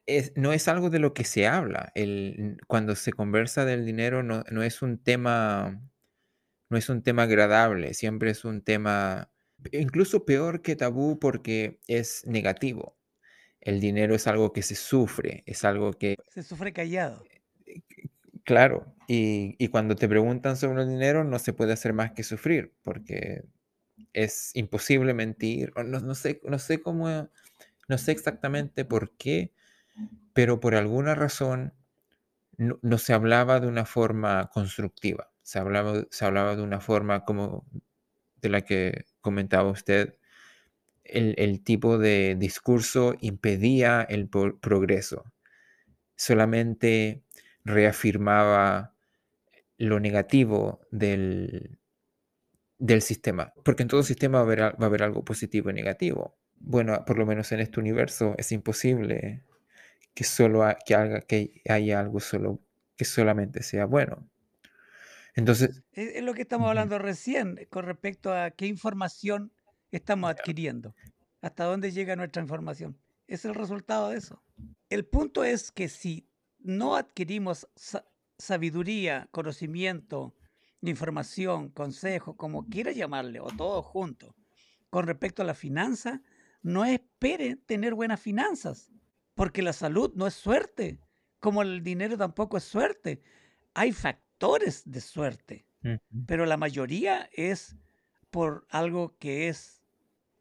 es, 0.05 0.31
no 0.37 0.53
es 0.53 0.69
algo 0.69 0.89
de 0.89 0.99
lo 0.99 1.13
que 1.13 1.25
se 1.25 1.45
habla. 1.45 1.91
El, 1.93 2.57
cuando 2.67 2.95
se 2.95 3.11
conversa 3.11 3.65
del 3.65 3.85
dinero 3.85 4.23
no, 4.23 4.45
no, 4.49 4.63
es 4.63 4.81
un 4.81 4.97
tema, 4.97 5.81
no 6.69 6.77
es 6.77 6.87
un 6.87 7.03
tema 7.03 7.23
agradable, 7.23 7.93
siempre 7.93 8.31
es 8.31 8.45
un 8.45 8.61
tema 8.61 9.29
incluso 9.73 10.25
peor 10.25 10.61
que 10.61 10.77
tabú 10.77 11.19
porque 11.19 11.81
es 11.87 12.25
negativo. 12.25 12.97
El 13.59 13.81
dinero 13.81 14.15
es 14.15 14.25
algo 14.25 14.53
que 14.53 14.61
se 14.61 14.75
sufre, 14.75 15.43
es 15.45 15.65
algo 15.65 15.91
que... 15.91 16.15
Se 16.29 16.43
sufre 16.43 16.71
callado. 16.71 17.25
Claro, 18.45 18.92
y, 19.07 19.67
cuando 19.69 19.95
te 19.95 20.07
preguntan 20.07 20.57
sobre 20.57 20.83
el 20.83 20.89
dinero 20.89 21.23
no 21.23 21.39
se 21.39 21.53
puede 21.53 21.73
hacer 21.73 21.93
más 21.93 22.11
que 22.11 22.23
sufrir, 22.23 22.73
porque 22.83 23.43
es 24.13 24.51
imposible 24.55 25.13
mentir, 25.13 25.73
no, 25.75 26.15
sé, 26.15 26.41
no 26.43 26.59
sé 26.59 26.81
cómo, 26.81 27.29
no 27.87 27.97
sé 27.97 28.11
exactamente 28.11 28.85
por 28.85 29.11
qué, 29.17 29.53
pero 30.33 30.59
por 30.59 30.75
alguna 30.75 31.15
razón 31.15 31.73
no, 32.57 32.97
se 32.97 33.13
hablaba 33.13 33.59
de 33.59 33.67
una 33.67 33.85
forma 33.85 34.49
constructiva, 34.51 35.31
se 35.41 35.59
hablaba, 35.59 36.05
se 36.09 36.25
hablaba 36.25 36.55
de 36.55 36.61
una 36.61 36.79
forma 36.79 37.25
como 37.25 37.65
de 38.41 38.49
la 38.49 38.61
que 38.61 39.05
comentaba 39.21 39.69
usted, 39.69 40.17
el 41.03 41.63
tipo 41.63 41.97
de 41.97 42.35
discurso 42.39 43.15
impedía 43.19 44.01
el 44.03 44.29
progreso. 44.29 45.25
Solamente 46.15 47.23
reafirmaba 47.65 48.92
lo 49.83 49.99
negativo 49.99 50.81
del, 50.91 51.79
del 52.77 53.01
sistema, 53.01 53.53
porque 53.63 53.83
en 53.83 53.89
todo 53.89 54.03
sistema 54.03 54.37
va 54.37 54.43
a, 54.43 54.45
haber, 54.45 54.59
va 54.61 54.85
a 54.85 54.85
haber 54.85 55.03
algo 55.03 55.23
positivo 55.23 55.69
y 55.69 55.73
negativo. 55.73 56.37
Bueno, 56.55 57.03
por 57.05 57.17
lo 57.17 57.25
menos 57.25 57.51
en 57.51 57.59
este 57.59 57.79
universo 57.79 58.35
es 58.37 58.51
imposible 58.51 59.43
que 60.13 60.23
solo 60.23 60.63
que, 60.85 60.95
haga, 60.95 61.21
que 61.21 61.61
haya 61.67 61.99
algo 61.99 62.19
solo 62.19 62.61
que 62.95 63.05
solamente 63.05 63.61
sea 63.63 63.85
bueno. 63.85 64.29
Entonces, 65.35 65.83
es, 65.91 66.21
lo 66.23 66.33
que 66.33 66.43
estamos 66.43 66.69
hablando 66.69 66.99
recién 66.99 67.67
con 67.69 67.85
respecto 67.85 68.31
a 68.33 68.51
qué 68.51 68.67
información 68.67 69.51
estamos 69.91 70.29
adquiriendo, 70.29 70.95
hasta 71.41 71.65
dónde 71.65 71.91
llega 71.91 72.15
nuestra 72.15 72.41
información. 72.41 72.97
Es 73.27 73.43
el 73.43 73.55
resultado 73.55 74.09
de 74.09 74.17
eso. 74.17 74.41
El 74.89 75.05
punto 75.05 75.43
es 75.43 75.71
que 75.71 75.89
si 75.89 76.29
no 76.59 76.95
adquirimos 76.95 77.67
sabiduría, 78.37 79.27
conocimiento, 79.31 80.35
información, 80.81 81.69
consejo, 81.69 82.35
como 82.37 82.67
quiera 82.67 82.91
llamarle, 82.91 83.39
o 83.39 83.47
todo 83.47 83.81
junto, 83.81 84.35
con 84.89 85.07
respecto 85.07 85.41
a 85.41 85.45
la 85.45 85.53
finanza, 85.53 86.21
no 86.61 86.85
espere 86.85 87.55
tener 87.55 87.93
buenas 87.93 88.19
finanzas, 88.21 88.91
porque 89.35 89.61
la 89.61 89.73
salud 89.73 90.13
no 90.15 90.27
es 90.27 90.33
suerte, 90.33 90.99
como 91.39 91.61
el 91.61 91.83
dinero 91.83 92.17
tampoco 92.17 92.57
es 92.57 92.63
suerte. 92.63 93.21
Hay 93.73 93.91
factores 93.91 94.83
de 94.85 95.01
suerte, 95.01 95.67
pero 96.25 96.45
la 96.45 96.57
mayoría 96.57 97.29
es 97.33 97.77
por 98.29 98.65
algo 98.69 99.17
que 99.17 99.49
es 99.49 99.83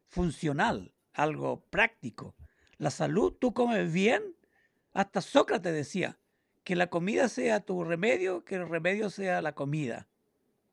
funcional, 0.09 0.95
algo 1.13 1.67
práctico. 1.71 2.37
La 2.79 2.91
salud, 2.91 3.35
tú 3.41 3.55
comes 3.55 3.93
bien, 3.93 4.37
hasta 4.93 5.21
Sócrates 5.21 5.73
decía, 5.73 6.19
que 6.64 6.76
la 6.76 6.88
comida 6.88 7.28
sea 7.28 7.61
tu 7.61 7.85
remedio, 7.85 8.45
que 8.45 8.57
el 8.57 8.69
remedio 8.69 9.11
sea 9.11 9.42
la 9.42 9.54
comida. 9.54 10.09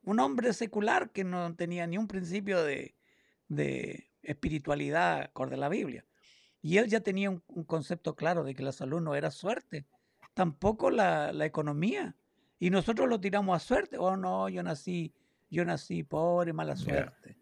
Un 0.03 0.19
hombre 0.19 0.53
secular 0.53 1.11
que 1.11 1.23
no 1.23 1.55
tenía 1.55 1.87
ni 1.87 1.97
un 1.97 2.07
principio 2.07 2.63
de, 2.63 2.95
espiritualidad 4.21 5.21
acorde 5.21 5.55
a 5.55 5.59
la 5.59 5.69
Biblia. 5.69 6.05
Y 6.61 6.77
él 6.77 6.87
ya 6.87 6.99
tenía 6.99 7.29
un, 7.29 7.41
concepto 7.65 8.15
claro 8.15 8.43
de 8.43 8.53
que 8.53 8.63
la 8.63 8.71
salud 8.71 9.01
no 9.01 9.15
era 9.15 9.31
suerte, 9.31 9.85
tampoco 10.33 10.91
la, 10.91 11.33
economía. 11.45 12.15
Y 12.59 12.69
nosotros 12.69 13.07
lo 13.07 13.19
tiramos 13.19 13.55
a 13.55 13.65
suerte. 13.65 13.97
Oh, 13.97 14.17
no, 14.17 14.49
yo 14.49 14.61
nací, 14.61 15.13
yo 15.49 15.65
nací 15.65 16.03
pobre, 16.03 16.53
mala 16.53 16.75
suerte. 16.75 17.37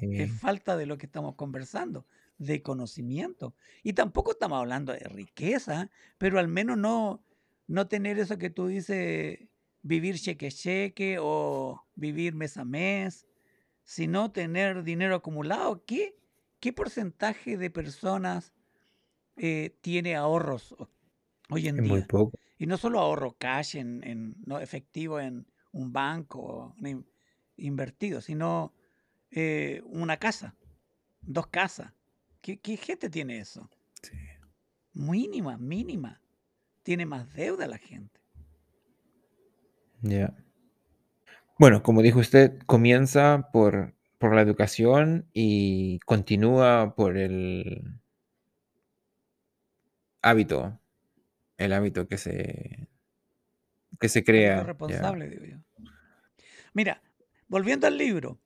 Es 0.00 0.32
falta 0.40 0.76
de 0.76 0.86
lo 0.86 0.96
que 0.96 1.06
estamos 1.06 1.34
conversando, 1.34 2.06
de 2.38 2.62
conocimiento. 2.62 3.54
Y 3.82 3.92
tampoco 3.92 4.30
estamos 4.30 4.58
hablando 4.58 4.92
de 4.92 5.00
riqueza, 5.00 5.90
pero 6.16 6.38
al 6.38 6.48
menos 6.48 6.78
no, 6.78 7.22
no 7.70 7.86
tener 7.86 8.18
eso 8.18 8.36
que 8.36 8.50
tú 8.50 8.66
dices, 8.66 9.38
vivir 9.82 10.18
cheque 10.18 10.50
cheque 10.50 11.18
o 11.20 11.86
vivir 11.94 12.34
mes 12.34 12.56
a 12.56 12.64
mes, 12.64 13.28
sino 13.84 14.32
tener 14.32 14.82
dinero 14.82 15.14
acumulado. 15.14 15.84
¿Qué, 15.86 16.16
qué 16.58 16.72
porcentaje 16.72 17.56
de 17.56 17.70
personas 17.70 18.52
eh, 19.36 19.78
tiene 19.82 20.16
ahorros 20.16 20.74
hoy 21.48 21.68
en 21.68 21.76
día? 21.76 21.92
Muy 21.92 22.02
poco. 22.02 22.36
Y 22.58 22.66
no 22.66 22.76
solo 22.76 22.98
ahorro 22.98 23.36
cash 23.38 23.76
en, 23.76 24.34
no 24.44 24.58
efectivo 24.58 25.20
en 25.20 25.46
un 25.70 25.92
banco 25.92 26.74
invertido, 27.56 28.20
sino 28.20 28.74
eh, 29.30 29.80
una 29.84 30.16
casa, 30.16 30.56
dos 31.20 31.46
casas. 31.46 31.92
¿Qué, 32.40 32.58
¿Qué, 32.58 32.76
gente 32.76 33.08
tiene 33.08 33.38
eso? 33.38 33.70
Sí. 34.02 34.16
Mínima, 34.92 35.56
mínima 35.56 36.19
tiene 36.82 37.06
más 37.06 37.32
deuda 37.34 37.66
la 37.66 37.78
gente. 37.78 38.20
Ya. 40.02 40.34
Bueno, 41.58 41.82
como 41.82 42.02
dijo 42.02 42.20
usted, 42.20 42.58
comienza 42.66 43.50
por, 43.52 43.94
por 44.18 44.34
la 44.34 44.40
educación 44.40 45.28
y 45.32 45.98
continúa 46.00 46.94
por 46.94 47.16
el 47.16 48.00
hábito, 50.22 50.80
el 51.58 51.72
hábito 51.72 52.08
que 52.08 52.16
se, 52.16 52.88
que 53.98 54.08
se 54.08 54.24
crea. 54.24 54.62
responsable, 54.62 55.28
digo 55.28 55.44
yo. 55.44 55.56
Mira, 56.72 57.02
volviendo 57.48 57.86
al 57.86 57.98
libro, 57.98 58.40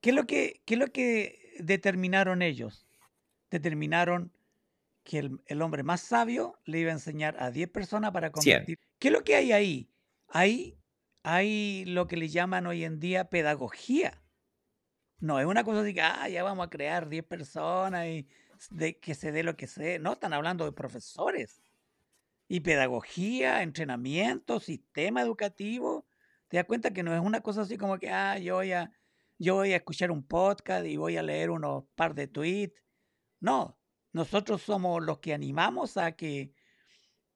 ¿qué 0.00 0.10
es 0.10 0.16
lo 0.16 0.26
que, 0.26 0.62
qué 0.64 0.74
es 0.74 0.80
lo 0.80 0.88
que 0.88 1.54
determinaron 1.60 2.42
ellos? 2.42 2.86
Determinaron 3.50 4.32
que 5.10 5.28
el, 5.44 5.62
hombre 5.62 5.82
más 5.82 6.02
sabio 6.02 6.56
le 6.66 6.78
iba 6.78 6.90
a 6.90 6.94
enseñar 6.94 7.34
a 7.42 7.50
10 7.50 7.68
personas 7.70 8.12
para 8.12 8.30
convertir. 8.30 8.78
¿Qué 9.00 9.08
es 9.08 9.12
lo 9.12 9.24
que 9.24 9.34
hay 9.34 9.50
ahí? 9.50 9.90
Hay, 10.28 10.78
hay 11.24 11.84
lo 11.84 12.06
que 12.06 12.16
le 12.16 12.28
llaman 12.28 12.68
hoy 12.68 12.84
en 12.84 13.00
día 13.00 13.28
pedagogía. 13.28 14.22
No 15.18 15.40
es 15.40 15.46
una 15.46 15.64
cosa 15.64 15.80
así 15.80 15.94
que 15.94 16.00
ah, 16.00 16.28
ya 16.28 16.44
vamos 16.44 16.64
a 16.64 16.70
crear 16.70 17.08
10 17.08 17.24
personas 17.24 18.06
y 18.06 18.28
de 18.70 19.00
que 19.00 19.16
se 19.16 19.32
dé 19.32 19.42
lo 19.42 19.56
que 19.56 19.66
se 19.66 19.98
No, 19.98 20.12
están 20.12 20.32
hablando 20.32 20.64
de 20.64 20.70
profesores. 20.70 21.60
Y 22.46 22.60
pedagogía, 22.60 23.62
entrenamiento, 23.62 24.60
sistema 24.60 25.22
educativo. 25.22 26.06
Te 26.46 26.58
das 26.58 26.66
cuenta 26.66 26.92
que 26.92 27.02
no 27.02 27.12
es 27.12 27.20
una 27.20 27.40
cosa 27.40 27.62
así 27.62 27.76
como 27.76 27.98
que, 27.98 28.10
ah, 28.10 28.38
yo 28.38 28.54
voy 28.56 28.70
a, 28.70 28.92
yo 29.40 29.56
voy 29.56 29.72
a 29.72 29.76
escuchar 29.76 30.12
un 30.12 30.22
podcast 30.22 30.86
y 30.86 30.96
voy 30.96 31.16
a 31.16 31.22
leer 31.24 31.50
unos 31.50 31.82
par 31.96 32.14
de 32.14 32.28
tweets. 32.28 32.80
No, 33.40 33.79
nosotros 34.12 34.62
somos 34.62 35.02
los 35.02 35.18
que 35.18 35.32
animamos 35.32 35.96
a 35.96 36.12
que 36.12 36.54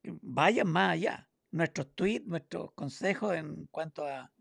vayan 0.03 0.69
más 0.69 0.93
allá. 0.93 1.31
Nuestros 1.51 1.95
tweets, 1.95 2.27
nuestros 2.27 2.73
consejos 2.73 3.35
en 3.37 3.67
cuanto 3.67 4.05
a, 4.07 4.33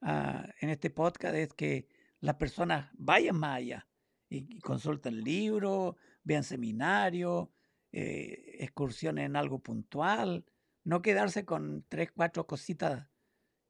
en 0.00 0.70
este 0.70 0.90
podcast 0.90 1.34
es 1.34 1.52
que 1.52 1.88
las 2.20 2.36
personas 2.36 2.90
vayan 2.94 3.36
más 3.36 3.58
allá 3.58 3.88
y, 4.28 4.58
consulten 4.60 5.22
libros, 5.22 5.96
vean 6.22 6.44
seminarios, 6.44 7.48
eh, 7.92 8.56
excursiones 8.60 9.26
en 9.26 9.36
algo 9.36 9.58
puntual, 9.58 10.44
no 10.84 11.02
quedarse 11.02 11.44
con 11.44 11.84
tres, 11.88 12.10
cuatro 12.12 12.46
cositas. 12.46 13.06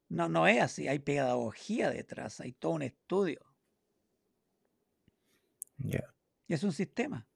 No, 0.08 0.28
no 0.28 0.46
es 0.46 0.62
así, 0.62 0.86
hay 0.86 1.00
pedagogía 1.00 1.90
detrás, 1.90 2.40
hay 2.40 2.52
todo 2.52 2.72
un 2.72 2.82
estudio. 2.82 3.40
Y 5.78 6.54
es 6.54 6.62
un 6.62 6.72
sistema 6.72 7.26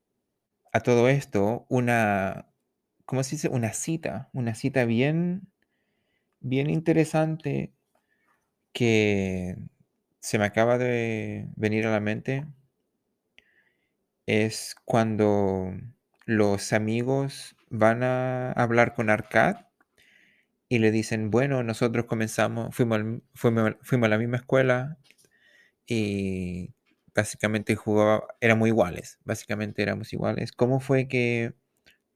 a 0.73 0.81
todo 0.81 1.09
esto 1.09 1.67
una, 1.69 2.53
¿cómo 3.05 3.23
se 3.23 3.37
dice? 3.37 3.49
Una 3.49 3.73
cita, 3.73 4.31
una 4.33 4.55
cita 4.55 4.85
bien, 4.85 5.49
bien 6.41 6.71
interesante 6.71 7.75
que 8.73 9.57
se 10.21 10.39
me 10.39 10.45
acaba 10.45 10.79
de 10.79 11.49
venir 11.57 11.87
a 11.87 11.93
la 11.93 12.01
mente. 12.01 12.47
Es 14.27 14.77
cuando 14.85 15.73
los 16.25 16.73
amigos 16.73 17.57
van 17.69 18.03
a 18.03 18.53
hablar 18.53 18.95
con 18.95 19.11
Arcad 19.11 19.67
y 20.69 20.79
le 20.79 20.93
dicen, 20.93 21.31
bueno, 21.31 21.63
nosotros 21.65 22.07
comenzamos, 22.07 22.75
fuimos, 22.75 23.01
fuimos, 23.35 23.77
fuimos 23.83 24.07
a 24.07 24.11
la 24.11 24.19
misma 24.19 24.37
escuela 24.37 24.99
y 25.87 26.75
básicamente 27.15 27.77
jugaba, 27.77 28.27
éramos 28.41 28.69
iguales, 28.69 29.19
básicamente 29.25 29.83
éramos 29.83 30.13
iguales. 30.13 30.53
¿Cómo 30.53 30.81
fue 30.81 31.09
que 31.09 31.55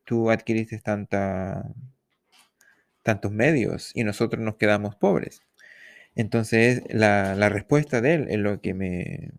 tú 0.04 0.30
adquiriste 0.30 0.80
tantos 3.02 3.32
medios 3.32 3.92
y 3.94 4.04
nosotros 4.04 4.42
nos 4.42 4.56
quedamos 4.56 4.96
pobres? 4.96 5.42
Entonces, 6.14 6.82
la, 6.88 7.34
la 7.34 7.48
respuesta 7.48 8.00
de 8.00 8.14
él 8.14 8.26
es 8.30 8.38
lo 8.38 8.60
que 8.60 8.74
me 8.74 9.32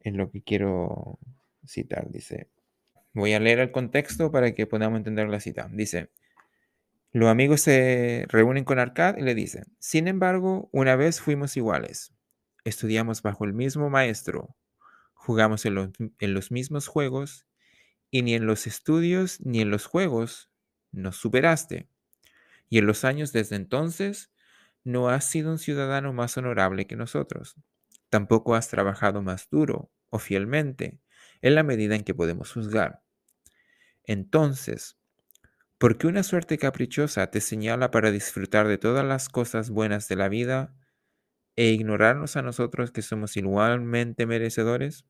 es 0.00 0.14
lo 0.14 0.30
que 0.30 0.42
quiero 0.42 1.18
citar. 1.66 2.10
Dice, 2.10 2.48
voy 3.12 3.34
a 3.34 3.40
leer 3.40 3.60
el 3.60 3.72
contexto 3.72 4.30
para 4.30 4.52
que 4.54 4.66
podamos 4.66 4.98
entender 4.98 5.28
la 5.28 5.40
cita. 5.40 5.68
Dice, 5.72 6.10
los 7.12 7.28
amigos 7.28 7.60
se 7.62 8.26
reúnen 8.28 8.64
con 8.64 8.78
Arcad 8.78 9.16
y 9.18 9.22
le 9.22 9.34
dicen, 9.34 9.64
sin 9.78 10.08
embargo, 10.08 10.68
una 10.72 10.96
vez 10.96 11.20
fuimos 11.20 11.56
iguales 11.56 12.15
estudiamos 12.66 13.22
bajo 13.22 13.44
el 13.44 13.52
mismo 13.52 13.90
maestro, 13.90 14.56
jugamos 15.14 15.64
en 15.64 15.74
los, 16.34 16.50
mismos 16.50 16.88
juegos 16.88 17.46
y 18.10 18.22
ni 18.22 18.34
en 18.34 18.46
los 18.46 18.66
estudios 18.66 19.40
ni 19.40 19.60
en 19.60 19.70
los 19.70 19.86
juegos 19.86 20.50
nos 20.90 21.16
superaste. 21.16 21.88
Y 22.68 22.78
en 22.78 22.86
los 22.86 23.04
años 23.04 23.32
desde 23.32 23.54
entonces 23.54 24.32
no 24.82 25.08
has 25.08 25.24
sido 25.24 25.52
un 25.52 25.58
ciudadano 25.58 26.12
más 26.12 26.36
honorable 26.36 26.88
que 26.88 26.96
nosotros. 26.96 27.54
Tampoco 28.10 28.56
has 28.56 28.68
trabajado 28.68 29.22
más 29.22 29.48
duro 29.48 29.92
o 30.10 30.18
fielmente 30.18 30.98
en 31.42 31.54
la 31.54 31.62
medida 31.62 31.94
en 31.94 32.02
que 32.02 32.14
podemos 32.14 32.52
juzgar. 32.52 33.02
Entonces, 34.02 34.98
¿por 35.78 35.98
qué 35.98 36.08
una 36.08 36.24
suerte 36.24 36.58
caprichosa 36.58 37.30
te 37.30 37.40
señala 37.40 37.92
para 37.92 38.10
disfrutar 38.10 38.66
de 38.66 38.78
todas 38.78 39.04
las 39.04 39.28
cosas 39.28 39.70
buenas 39.70 40.08
de 40.08 40.16
la 40.16 40.28
vida 40.28 40.74
e 41.56 41.70
ignorarnos 41.70 42.36
a 42.36 42.42
nosotros 42.42 42.92
que 42.92 43.02
somos 43.02 43.36
igualmente 43.36 44.26
merecedores? 44.26 45.04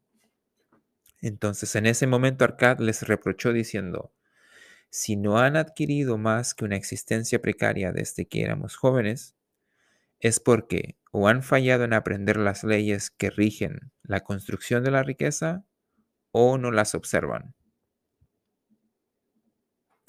Entonces 1.21 1.75
en 1.77 1.87
ese 1.87 2.07
momento 2.07 2.45
Arcad 2.45 2.79
les 2.79 3.03
reprochó 3.03 3.53
diciendo, 3.53 4.13
si 4.91 5.17
no 5.17 5.39
han 5.39 5.57
adquirido 5.57 6.19
más 6.19 6.55
que 6.55 6.65
una 6.65 6.77
existencia 6.77 7.41
precaria 7.41 7.93
desde 7.93 8.27
que 8.27 8.43
éramos 8.43 8.77
jóvenes, 8.77 9.35
es 10.21 10.41
porque 10.41 10.97
o 11.13 11.29
han 11.29 11.43
fallado 11.43 11.85
en 11.85 11.93
aprender 11.93 12.37
las 12.37 12.65
leyes 12.65 13.11
que 13.11 13.31
rigen 13.31 13.93
la 14.03 14.21
construcción 14.21 14.85
de 14.85 14.91
la 14.91 15.03
riqueza 15.03 15.65
o 16.33 16.59
no 16.59 16.71
las 16.71 16.95
observan. 16.95 17.55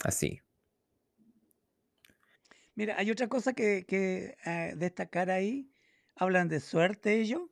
Así. 0.03 0.41
Mira, 2.75 2.95
hay 2.97 3.09
otra 3.09 3.27
cosa 3.27 3.53
que, 3.53 3.85
eh, 4.45 4.73
destacar 4.77 5.31
ahí. 5.31 5.71
Hablan 6.17 6.49
de 6.49 6.59
suerte 6.59 7.21
ellos. 7.21 7.43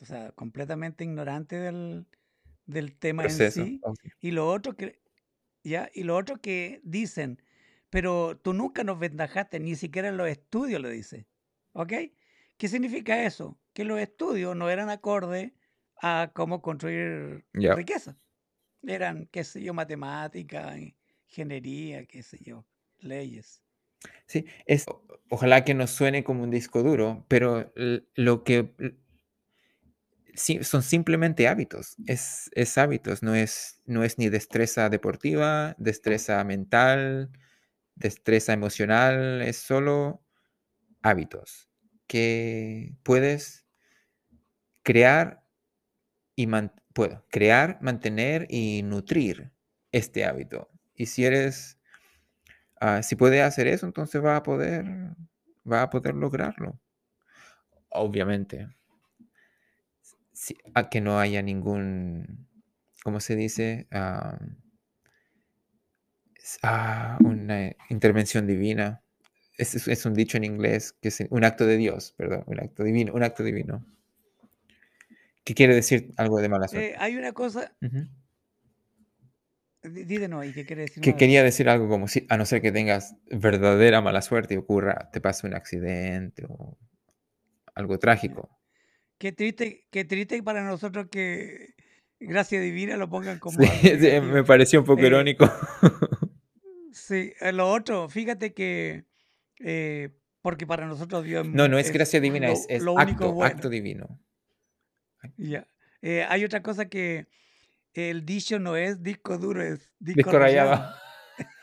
O 0.00 0.04
sea, 0.06 0.32
completamente 0.32 1.04
ignorante 1.04 1.56
del, 1.56 2.06
del 2.66 2.98
tema 2.98 3.28
en 3.28 3.46
sí. 3.46 3.82
ok. 3.82 3.98
Y 4.20 4.30
lo 4.32 4.48
otro 4.48 4.76
que, 4.76 5.02
ya, 5.64 5.90
y 5.94 6.04
lo 6.04 6.16
otro 6.16 6.40
que 6.40 6.80
dicen, 6.84 7.42
pero 7.90 8.38
tú 8.38 8.54
nunca 8.54 8.84
nos 8.84 8.98
ventajaste, 8.98 9.60
ni 9.60 9.76
siquiera 9.76 10.08
en 10.08 10.16
los 10.18 10.28
estudios 10.28 10.80
lo 10.82 10.88
dice. 10.90 11.28
¿Ok? 11.72 11.92
¿Qué 12.58 12.68
significa 12.68 13.24
eso? 13.24 13.60
Que 13.74 13.84
los 13.84 14.00
estudios 14.00 14.56
no 14.56 14.70
eran 14.70 14.90
acordes 14.90 15.52
a 16.02 16.32
cómo 16.34 16.62
construir 16.62 17.46
Ya. 17.54 17.74
riqueza. 17.74 18.18
Eran, 18.82 19.26
qué 19.28 19.44
sé 19.44 19.62
yo, 19.62 19.74
matemática, 19.74 20.76
ingeniería, 20.78 22.06
qué 22.06 22.22
sé 22.22 22.38
yo, 22.42 22.66
leyes. 22.98 23.62
Sí, 24.26 24.46
es, 24.66 24.86
ojalá 25.28 25.64
que 25.64 25.74
no 25.74 25.86
suene 25.86 26.24
como 26.24 26.42
un 26.42 26.50
disco 26.50 26.82
duro, 26.82 27.24
pero 27.28 27.72
lo 28.14 28.44
que 28.44 28.74
sí, 30.34 30.62
son 30.64 30.82
simplemente 30.82 31.48
hábitos, 31.48 31.96
es, 32.06 32.50
es 32.54 32.78
hábitos, 32.78 33.22
no 33.22 33.34
es, 33.34 33.80
no 33.86 34.04
es 34.04 34.18
ni 34.18 34.28
destreza 34.28 34.88
deportiva, 34.88 35.74
destreza 35.78 36.42
mental, 36.44 37.30
destreza 37.96 38.52
emocional, 38.54 39.42
es 39.42 39.58
solo 39.58 40.22
hábitos 41.02 41.70
que 42.08 42.94
puedes 43.04 43.66
crear 44.82 45.42
y 46.36 46.48
man- 46.48 46.74
puedo 46.94 47.26
crear, 47.30 47.78
mantener 47.82 48.48
y 48.50 48.82
nutrir 48.84 49.52
este 49.92 50.26
hábito. 50.26 50.70
Y 50.96 51.06
si 51.08 51.26
eres, 51.26 51.79
ah, 52.80 53.02
si 53.02 53.16
puedes 53.16 53.42
hacer 53.42 53.66
eso, 53.68 53.86
entonces 53.86 54.22
va 54.24 54.36
a 54.36 54.42
poder, 54.42 54.84
va 55.70 55.82
a 55.82 55.90
poder 55.90 56.14
lograrlo. 56.14 56.78
Obviamente, 57.90 58.66
si- 60.32 60.56
a 60.74 60.88
que 60.88 61.00
no 61.00 61.18
haya 61.18 61.42
ningún, 61.42 62.46
¿cómo 63.02 63.20
se 63.20 63.36
dice? 63.36 63.86
Ah, 63.90 64.38
ah, 66.62 67.18
una 67.24 67.70
intervención 67.90 68.46
divina. 68.46 69.02
Es, 69.58 69.74
es- 69.74 69.88
es 69.88 70.06
un 70.06 70.14
dicho 70.14 70.36
en 70.38 70.44
inglés 70.44 70.94
que 71.00 71.08
es 71.08 71.20
un 71.30 71.44
acto 71.44 71.66
de 71.66 71.76
Dios, 71.76 72.14
perdón, 72.16 72.44
un 72.46 72.60
acto 72.60 72.82
divino, 72.84 73.12
un 73.14 73.22
acto 73.22 73.42
divino. 73.42 73.84
¿Qué 75.44 75.54
quiere 75.54 75.74
decir 75.74 76.12
algo 76.16 76.38
de 76.40 76.48
mala 76.48 76.68
suerte? 76.68 76.90
Eh, 76.92 76.96
hay 76.98 77.16
una 77.16 77.32
cosa. 77.32 77.72
Di 79.82 80.18
de 80.18 80.28
nuevo, 80.28 80.44
¿y 80.44 80.52
qué 80.52 80.64
quiere 80.66 80.82
decir 80.82 81.02
Que 81.02 81.16
quería 81.16 81.42
decir 81.42 81.68
algo 81.68 81.88
como 81.88 82.08
si, 82.08 82.26
a 82.28 82.36
no 82.36 82.44
ser 82.46 82.60
que 82.62 82.72
tengas 82.72 83.16
verdadera 83.30 84.00
mala 84.00 84.22
suerte 84.22 84.54
y 84.54 84.56
ocurra, 84.58 85.10
te 85.12 85.20
pase 85.20 85.46
un 85.46 85.54
accidente 85.54 86.44
o 86.48 86.76
algo 87.74 87.98
trágico. 87.98 88.48
Qué 89.18 89.32
triste, 89.32 89.86
qué 89.90 90.04
triste 90.04 90.42
para 90.42 90.62
nosotros 90.64 91.08
que 91.10 91.74
gracia 92.18 92.60
divina 92.60 92.96
lo 92.96 93.08
pongan 93.08 93.38
como 93.40 93.58
Sí, 93.58 93.66
sí, 93.98 94.20
me 94.20 94.44
pareció 94.44 94.80
un 94.80 94.86
poco 94.86 95.02
Eh, 95.02 95.06
irónico. 95.06 95.50
sí, 96.92 97.32
eh, 97.40 97.52
lo 97.52 97.70
otro, 97.70 98.08
fíjate 98.08 98.52
que, 98.52 99.04
eh, 99.60 100.10
porque 100.42 100.66
para 100.66 100.86
nosotros 100.86 101.24
Dios 101.24 101.46
No, 101.48 101.68
no 101.68 101.78
es 101.78 101.86
es 101.88 101.92
gracia 101.92 102.20
divina, 102.20 102.48
lo, 102.48 102.52
es, 102.54 102.66
es 102.68 102.82
lo 102.82 102.92
único 102.94 103.24
acto, 103.24 103.32
bueno. 103.32 103.54
acto 103.56 103.68
divino. 103.68 104.20
Ya. 105.36 105.66
Eh, 106.02 106.24
hay 106.28 106.44
otra 106.44 106.62
cosa 106.62 106.88
que 106.88 107.26
el 107.94 108.24
dicho 108.26 108.58
no 108.58 108.76
es 108.76 109.02
disco 109.02 109.38
duro, 109.38 109.62
es 109.62 109.92
disco 109.98 110.32
Disco 110.32 110.38
rayado. 110.38 110.94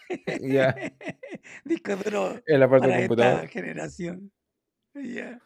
Ya, 0.41 0.73
disco 1.65 1.95
duro 1.97 2.41
en 2.45 2.59
la 2.59 2.69
parte 2.69 2.89
esta 2.89 2.97
computador. 2.99 3.47
generación. 3.47 4.31
Ya. 4.95 5.41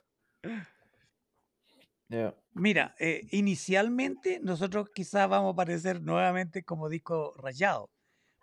Ya. 2.09 2.35
Mira, 2.53 2.95
eh, 2.99 3.27
inicialmente 3.31 4.39
nosotros 4.41 4.89
quizás 4.93 5.29
vamos 5.29 5.49
a 5.49 5.53
aparecer 5.53 6.01
nuevamente 6.01 6.63
como 6.63 6.89
disco 6.89 7.33
rayado, 7.37 7.89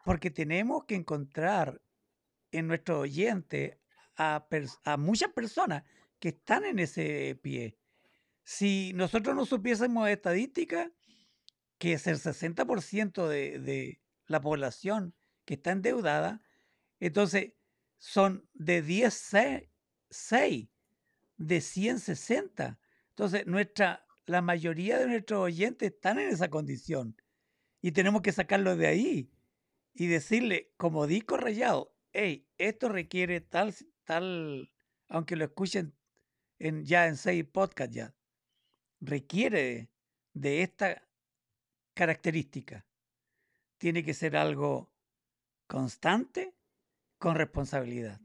porque 0.05 0.31
tenemos 0.31 0.85
que 0.87 0.95
encontrar 0.95 1.83
en 2.53 2.69
nuestro 2.69 3.01
oyente 3.01 3.81
a, 4.17 4.47
a 4.85 4.97
muchas 4.97 5.33
personas 5.33 5.85
que 6.21 6.31
están 6.31 6.65
en 6.65 6.79
ese 6.81 7.39
pie. 7.43 7.79
Si 8.45 8.93
nosotros 8.95 9.37
no 9.37 9.47
supiésemos 9.47 10.09
estadísticas, 10.09 10.91
que 11.79 11.95
es 11.95 12.07
el 12.07 12.19
60% 12.19 13.29
de, 13.29 13.59
de 13.59 14.01
la 14.27 14.41
población 14.41 15.15
que 15.45 15.55
está 15.55 15.73
endeudada, 15.73 16.43
entonces 17.01 17.55
son 17.99 18.49
de 18.55 18.83
10, 18.83 19.15
6 20.11 20.69
de 21.37 21.61
160. 21.61 22.79
Entonces, 23.11 23.47
nuestra, 23.47 24.07
la 24.27 24.43
mayoría 24.43 24.99
de 24.99 25.07
nuestros 25.07 25.41
oyentes 25.41 25.93
están 25.93 26.19
en 26.19 26.29
esa 26.29 26.49
condición 26.51 27.17
y 27.81 27.93
tenemos 27.93 28.23
que 28.23 28.33
sacarlo 28.33 28.77
de 28.77 28.87
ahí 28.87 29.33
y 29.95 30.07
decirle, 30.07 30.73
como 30.77 31.07
disco 31.07 31.37
rayado, 31.37 31.95
hey, 32.13 32.49
esto 32.59 32.89
requiere 32.89 33.41
tal, 33.41 33.75
tal, 34.05 34.73
aunque 35.09 35.37
lo 35.37 35.45
escuchen 35.45 35.97
en, 36.59 36.85
ya 36.85 37.07
en 37.07 37.17
seis 37.17 37.45
podcasts 37.45 37.95
ya, 37.95 38.15
requiere 39.01 39.91
de 40.35 40.63
esta 40.63 41.08
característica. 41.99 42.87
Tiene 43.77 44.05
que 44.05 44.15
ser 44.15 44.37
algo 44.37 44.93
constante 45.67 46.55
con 47.19 47.35
responsabilidad. 47.35 48.21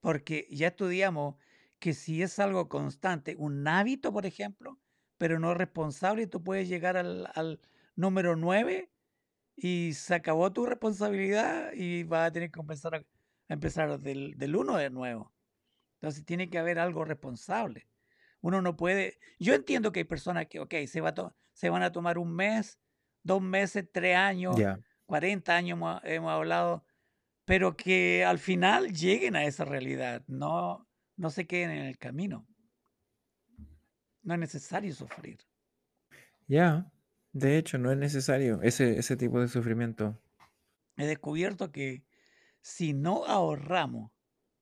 Porque 0.00 0.48
ya 0.50 0.68
estudiamos 0.68 1.36
que 1.78 1.92
si 1.92 2.22
es 2.22 2.38
algo 2.38 2.70
constante, 2.70 3.36
un 3.36 3.68
hábito, 3.68 4.14
por 4.14 4.24
ejemplo, 4.24 4.80
pero 5.18 5.38
no 5.38 5.52
responsable, 5.52 6.26
tú 6.26 6.42
puedes 6.42 6.70
llegar 6.70 6.96
al, 6.96 7.60
número 7.96 8.34
9 8.34 8.90
y 9.54 9.92
se 9.92 10.14
acabó 10.14 10.50
tu 10.50 10.64
responsabilidad 10.64 11.72
y 11.74 12.04
vas 12.04 12.28
a 12.28 12.32
tener 12.32 12.50
que 12.50 12.60
empezar 12.60 12.94
a, 12.94 13.04
empezar 13.48 14.00
del, 14.00 14.38
del 14.38 14.56
1 14.56 14.78
de 14.78 14.88
nuevo. 14.88 15.34
Entonces 15.96 16.24
tiene 16.24 16.48
que 16.48 16.58
haber 16.58 16.78
algo 16.78 17.04
responsable. 17.04 17.88
Uno 18.40 18.62
no 18.62 18.74
puede. 18.76 19.18
Yo 19.38 19.52
entiendo 19.52 19.92
que 19.92 20.00
hay 20.00 20.04
personas 20.04 20.46
que, 20.46 20.60
ok, 20.60 20.74
se, 20.86 21.02
va 21.02 21.10
a 21.10 21.14
to- 21.14 21.34
se 21.58 21.70
van 21.70 21.82
a 21.82 21.90
tomar 21.90 22.18
un 22.18 22.32
mes, 22.36 22.78
dos 23.24 23.42
meses, 23.42 23.84
tres 23.92 24.16
años, 24.16 24.56
Ya. 24.56 24.78
40 25.06 25.56
años 25.56 25.76
hemos, 25.76 26.00
hemos 26.04 26.30
hablado, 26.30 26.84
pero 27.44 27.76
que 27.76 28.24
al 28.24 28.38
final 28.38 28.92
lleguen 28.92 29.34
a 29.34 29.44
esa 29.44 29.64
realidad, 29.64 30.22
no, 30.28 30.88
no 31.16 31.30
se 31.30 31.48
queden 31.48 31.70
en 31.70 31.86
el 31.86 31.98
camino. 31.98 32.46
No 34.22 34.34
es 34.34 34.40
necesario 34.40 34.94
sufrir. 34.94 35.40
Ya. 36.46 36.92
De 37.32 37.58
hecho, 37.58 37.76
no 37.76 37.90
es 37.90 37.98
necesario 37.98 38.62
ese, 38.62 38.96
ese 38.96 39.16
tipo 39.16 39.40
de 39.40 39.48
sufrimiento. 39.48 40.16
He 40.96 41.06
descubierto 41.06 41.72
que 41.72 42.04
si 42.60 42.92
no 42.92 43.24
ahorramos 43.24 44.12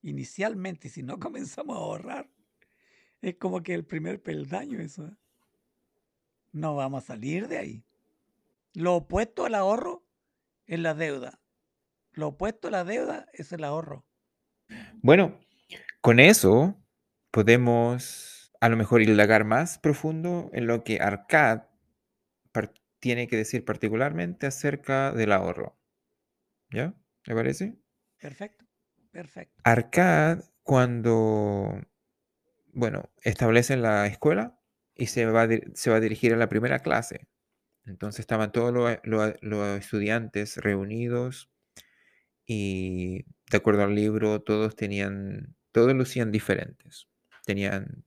inicialmente, 0.00 0.88
si 0.88 1.02
no 1.02 1.18
comenzamos 1.20 1.76
a 1.76 1.80
ahorrar, 1.80 2.30
es 3.20 3.36
como 3.36 3.62
que 3.62 3.74
el 3.74 3.84
primer 3.84 4.22
peldaño 4.22 4.80
eso. 4.80 5.14
No 6.56 6.74
vamos 6.74 7.04
a 7.04 7.06
salir 7.08 7.48
de 7.48 7.58
ahí. 7.58 7.84
Lo 8.72 8.94
opuesto 8.94 9.44
al 9.44 9.54
ahorro 9.54 10.06
es 10.64 10.78
la 10.78 10.94
deuda. 10.94 11.38
Lo 12.12 12.28
opuesto 12.28 12.68
a 12.68 12.70
la 12.70 12.82
deuda 12.82 13.26
es 13.34 13.52
el 13.52 13.62
ahorro. 13.62 14.06
Bueno, 15.02 15.38
con 16.00 16.18
eso 16.18 16.82
podemos 17.30 18.54
a 18.58 18.70
lo 18.70 18.78
mejor 18.78 19.02
indagar 19.02 19.44
más 19.44 19.78
profundo 19.78 20.48
en 20.54 20.66
lo 20.66 20.82
que 20.82 20.98
Arcad 20.98 21.64
tiene 23.00 23.28
que 23.28 23.36
decir 23.36 23.62
particularmente 23.66 24.46
acerca 24.46 25.12
del 25.12 25.32
ahorro. 25.32 25.78
¿Ya? 26.70 26.94
¿Me 27.26 27.34
parece? 27.34 27.76
Perfecto, 28.18 28.64
perfecto. 29.10 29.60
Arcad, 29.62 30.40
cuando, 30.62 31.82
bueno, 32.72 33.10
establece 33.20 33.76
la 33.76 34.06
escuela 34.06 34.58
y 34.96 35.06
se 35.06 35.26
va, 35.26 35.48
se 35.74 35.90
va 35.90 35.96
a 35.96 36.00
dirigir 36.00 36.34
a 36.34 36.36
la 36.36 36.48
primera 36.48 36.80
clase. 36.80 37.28
Entonces 37.86 38.20
estaban 38.20 38.52
todos 38.52 38.72
los, 38.74 38.98
los- 39.04 39.34
los 39.42 39.78
estudiantes 39.80 40.58
reunidos 40.58 41.50
y 42.46 43.24
de 43.50 43.56
acuerdo 43.56 43.82
al 43.84 43.94
libro 43.94 44.40
todos 44.42 44.76
tenían, 44.76 45.56
todos 45.72 45.94
lucían 45.94 46.32
diferentes. 46.32 47.08
Tenían 47.44 48.04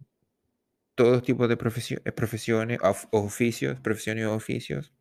todos 0.95 1.23
tipos 1.23 1.47
de 1.49 1.56
eh, 1.56 2.12
profesiones, 2.12 2.80
of- 2.84 3.08
oficios, 3.12 3.80
profesiones 3.82 4.28
o 4.28 4.36
oficios, 4.36 4.93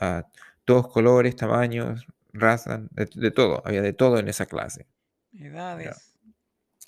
ah, 0.00 0.24
todos 0.64 0.88
colores, 0.88 1.36
tamaños, 1.36 2.06
razas, 2.32 2.82
de, 2.90 3.08
de 3.14 3.30
todo, 3.30 3.62
había 3.66 3.82
de 3.82 3.92
todo 3.92 4.18
en 4.18 4.28
esa 4.28 4.46
clase. 4.46 4.86
Edades. 5.32 6.14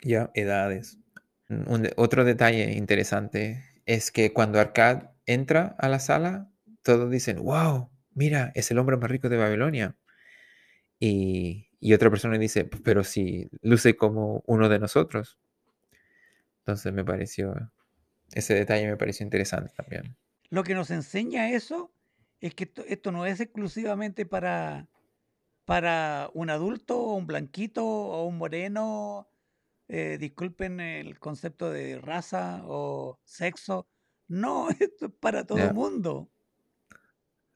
Ya, 0.03 0.31
edades. 0.35 0.99
Un 1.51 1.89
otro 1.97 2.25
detalle 2.25 2.73
interesante 2.73 3.65
es 3.85 4.13
que 4.13 4.33
cuando 4.33 4.61
Arcad 4.61 5.11
entra 5.27 5.75
a 5.79 5.89
la 5.89 5.99
sala, 5.99 6.49
todos 6.83 7.11
dicen, 7.11 7.43
wow, 7.43 7.91
mira, 8.15 8.53
es 8.55 8.71
el 8.71 8.79
hombre 8.79 8.97
más 8.97 9.11
rico 9.11 9.29
de 9.29 9.37
Babilonia. 9.37 9.97
Y, 11.01 11.67
otra 11.95 12.11
persona 12.11 12.39
dice, 12.39 12.65
"P- 12.65 12.79
pero 12.85 13.03
si 13.05 13.49
luce 13.63 13.97
como 13.97 14.43
uno 14.47 14.69
de 14.69 14.79
nosotros. 14.79 15.39
Entonces 16.61 16.93
me 16.93 17.05
pareció, 17.05 17.73
ese 18.33 18.55
detalle 18.55 18.87
me 18.87 18.97
pareció 18.97 19.25
interesante 19.25 19.73
también. 19.77 20.17
Lo 20.51 20.63
que 20.63 20.75
nos 20.75 20.91
enseña 20.91 21.51
eso 21.51 21.93
es 22.41 22.55
que 22.55 22.65
esto, 22.65 22.85
esto 22.87 23.13
no 23.13 23.27
es 23.27 23.41
exclusivamente 23.41 24.27
para, 24.27 24.89
para 25.65 26.31
un 26.35 26.51
adulto 26.51 27.01
un 27.15 27.27
blanquito 27.27 27.85
o 27.87 28.27
un 28.27 28.39
moreno. 28.39 29.29
Eh, 29.93 30.19
disculpen 30.19 30.79
el 30.79 31.19
concepto 31.19 31.69
de 31.69 31.99
raza 31.99 32.63
o 32.65 33.19
sexo. 33.25 33.89
No, 34.29 34.69
esto 34.81 35.07
es 35.07 35.13
para 35.19 35.45
todo 35.45 35.75
mundo. 35.75 36.31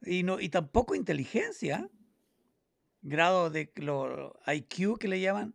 Y, 0.03 0.25
no, 0.25 0.41
y 0.41 0.49
tampoco 0.49 0.97
inteligencia. 0.97 1.89
Grado 3.03 3.51
de 3.51 3.71
lo 3.77 4.35
IQ 4.47 4.99
que 4.99 5.07
le 5.07 5.21
llaman. 5.21 5.55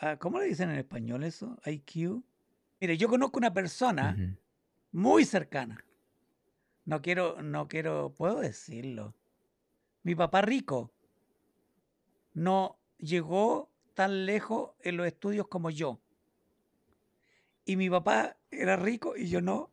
Ah, 0.00 0.16
¿Cómo 0.16 0.38
le 0.38 0.46
dicen 0.46 0.70
en 0.70 0.78
español 0.78 1.24
eso? 1.24 1.58
IQ. 1.66 2.24
Mire, 2.80 2.96
yo 2.96 3.08
conozco 3.08 3.38
una 3.38 3.52
persona 3.52 4.16
muy 4.92 5.26
cercana. 5.26 5.84
No 6.86 7.02
quiero, 7.02 7.42
no 7.42 7.68
quiero, 7.68 8.14
puedo 8.14 8.40
decirlo. 8.40 9.14
Mi 10.02 10.14
papá 10.14 10.40
rico 10.40 10.94
no 12.32 12.80
llegó 12.96 13.71
tan 13.94 14.26
lejos 14.26 14.72
en 14.80 14.96
los 14.96 15.06
estudios 15.06 15.48
como 15.48 15.70
yo. 15.70 16.00
Y 17.64 17.76
mi 17.76 17.88
papá 17.88 18.36
era 18.50 18.76
rico 18.76 19.16
y 19.16 19.28
yo 19.28 19.40
no. 19.40 19.72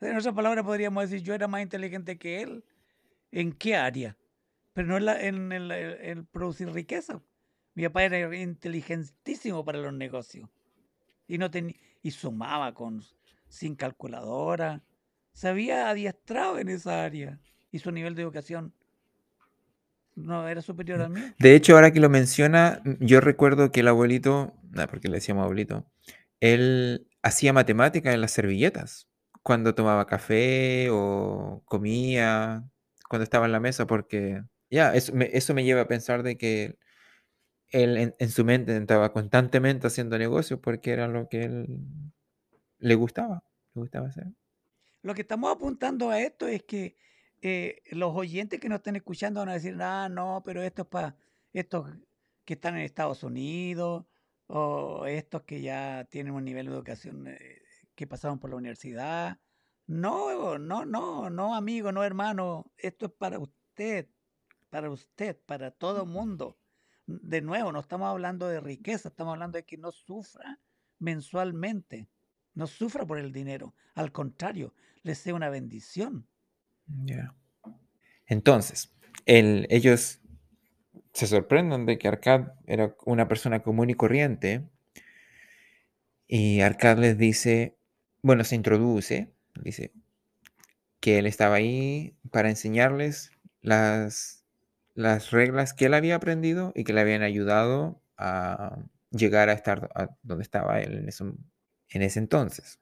En 0.00 0.16
otras 0.16 0.34
palabras 0.34 0.64
podríamos 0.64 1.02
decir, 1.08 1.24
yo 1.24 1.34
era 1.34 1.48
más 1.48 1.62
inteligente 1.62 2.18
que 2.18 2.42
él. 2.42 2.64
¿En 3.30 3.52
qué 3.52 3.76
área? 3.76 4.16
Pero 4.72 4.88
no 4.88 4.96
en, 4.96 5.04
la- 5.04 5.78
el, 5.78 6.24
producir 6.26 6.70
riqueza. 6.70 7.20
Mi 7.74 7.84
papá 7.84 8.04
era 8.04 8.36
inteligentísimo 8.36 9.64
para 9.64 9.78
los 9.78 9.92
negocios. 9.92 10.48
Y, 11.26 11.38
no 11.38 11.50
tenía 11.50 11.76
y 12.02 12.12
sumaba 12.12 12.72
con, 12.74 13.02
sin 13.48 13.74
calculadora. 13.74 14.82
Se 15.32 15.48
había 15.48 15.90
adiestrado 15.90 16.58
en 16.58 16.68
esa 16.68 17.04
área. 17.04 17.40
Y 17.70 17.80
su 17.80 17.92
nivel 17.92 18.14
de 18.14 18.22
educación 18.22 18.72
no 20.18 20.48
era 20.48 20.62
superior 20.62 21.00
al 21.00 21.10
mío. 21.10 21.24
De 21.38 21.54
hecho, 21.54 21.74
ahora 21.74 21.92
que 21.92 22.00
lo 22.00 22.08
menciona, 22.10 22.80
m- 22.84 22.96
yo 23.00 23.20
recuerdo 23.20 23.70
que 23.72 23.80
el 23.80 23.88
abuelito, 23.88 24.54
ah, 24.76 24.86
porque 24.88 25.08
le 25.08 25.16
decíamos 25.16 25.44
abuelito, 25.44 25.86
él 26.40 27.08
hacía 27.22 27.52
matemática 27.52 28.12
en 28.12 28.20
las 28.20 28.32
servilletas 28.32 29.08
cuando 29.42 29.74
tomaba 29.74 30.06
café 30.06 30.88
o 30.90 31.62
comía, 31.66 32.64
cuando 33.08 33.24
estaba 33.24 33.46
en 33.46 33.52
la 33.52 33.60
mesa, 33.60 33.86
porque 33.86 34.42
ya, 34.70 34.94
eso, 34.94 35.12
me, 35.14 35.30
eso 35.32 35.54
me 35.54 35.64
lleva 35.64 35.82
a 35.82 35.88
pensar 35.88 36.22
de 36.22 36.36
que 36.36 36.76
él 37.70 37.96
en, 37.98 38.14
en 38.18 38.30
su 38.30 38.44
mente 38.44 38.76
estaba 38.76 39.12
constantemente 39.12 39.86
haciendo 39.86 40.18
negocios 40.18 40.60
porque 40.62 40.90
era 40.92 41.08
lo 41.08 41.28
que 41.28 41.44
él 41.44 41.66
le 42.78 42.94
gustaba, 42.94 43.42
le 43.74 43.80
gustaba 43.82 44.08
hacer. 44.08 44.26
Lo 45.02 45.14
que 45.14 45.22
estamos 45.22 45.52
apuntando 45.54 46.10
a 46.10 46.20
esto 46.20 46.48
es 46.48 46.62
que 46.64 46.96
eh, 47.40 47.82
los 47.90 48.14
oyentes 48.14 48.60
que 48.60 48.68
nos 48.68 48.78
estén 48.78 48.96
escuchando 48.96 49.40
van 49.40 49.50
a 49.50 49.54
decir, 49.54 49.76
ah, 49.80 50.08
no, 50.08 50.42
pero 50.44 50.62
esto 50.62 50.82
es 50.82 50.88
para 50.88 51.16
estos 51.52 51.88
que 52.44 52.54
están 52.54 52.76
en 52.76 52.82
Estados 52.82 53.22
Unidos 53.22 54.06
o 54.46 55.06
estos 55.06 55.42
que 55.42 55.60
ya 55.60 56.06
tienen 56.10 56.34
un 56.34 56.44
nivel 56.44 56.66
de 56.66 56.72
educación 56.72 57.26
eh, 57.28 57.62
que 57.94 58.06
pasaron 58.06 58.38
por 58.38 58.50
la 58.50 58.56
universidad. 58.56 59.38
No, 59.86 60.58
no, 60.58 60.84
no, 60.84 61.30
no, 61.30 61.54
amigo, 61.54 61.92
no, 61.92 62.04
hermano. 62.04 62.72
Esto 62.76 63.06
es 63.06 63.12
para 63.12 63.38
usted, 63.38 64.08
para 64.70 64.90
usted, 64.90 65.36
para 65.46 65.70
todo 65.70 66.06
mundo. 66.06 66.58
De 67.06 67.40
nuevo, 67.40 67.72
no 67.72 67.80
estamos 67.80 68.08
hablando 68.08 68.48
de 68.48 68.60
riqueza, 68.60 69.08
estamos 69.08 69.32
hablando 69.32 69.56
de 69.56 69.64
que 69.64 69.78
no 69.78 69.92
sufra 69.92 70.60
mensualmente, 70.98 72.08
no 72.54 72.66
sufra 72.66 73.06
por 73.06 73.18
el 73.18 73.32
dinero. 73.32 73.74
Al 73.94 74.12
contrario, 74.12 74.74
le 75.02 75.14
sea 75.14 75.34
una 75.34 75.48
bendición. 75.48 76.28
Entonces, 78.26 78.92
el- 79.26 79.66
ellos 79.70 80.20
se 81.14 81.26
sorprenden 81.26 81.86
de 81.86 81.98
que 81.98 82.08
Arcad 82.08 82.52
era 82.66 82.96
una 83.06 83.28
persona 83.28 83.62
común 83.62 83.90
y 83.90 83.94
corriente. 83.94 84.68
Y 86.28 86.60
Arcad 86.60 86.98
les 86.98 87.18
dice, 87.18 87.76
bueno, 88.22 88.44
se 88.44 88.54
introduce, 88.54 89.32
dice 89.60 89.92
que 91.00 91.18
él 91.18 91.26
estaba 91.26 91.56
ahí 91.56 92.16
para 92.30 92.50
enseñarles 92.50 93.30
las, 93.60 94.44
las 94.94 95.30
reglas 95.30 95.74
que 95.74 95.86
él 95.86 95.94
había 95.94 96.16
aprendido 96.16 96.72
y 96.74 96.84
que 96.84 96.92
le 96.92 97.00
habían 97.00 97.22
ayudado 97.22 98.02
a 98.16 98.78
llegar 99.10 99.48
a 99.48 99.52
estar 99.52 99.90
donde 100.22 100.42
estaba 100.42 100.80
él 100.80 101.08
en 101.90 102.02
ese 102.02 102.18
entonces. 102.18 102.80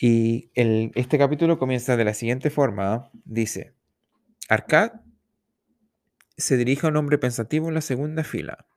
Y 0.00 0.50
este 0.54 1.18
capítulo 1.18 1.58
comienza 1.58 1.96
de 1.96 2.04
la 2.04 2.14
siguiente 2.14 2.50
forma. 2.50 3.10
Dice, 3.24 3.74
Arcad 4.48 4.92
se 6.36 6.56
dirige 6.56 6.86
a 6.86 6.90
un 6.90 6.96
hombre 6.96 7.18
pensativo 7.18 7.66
en 7.66 7.74
la 7.74 7.80
segunda 7.80 8.22
fila. 8.22 8.68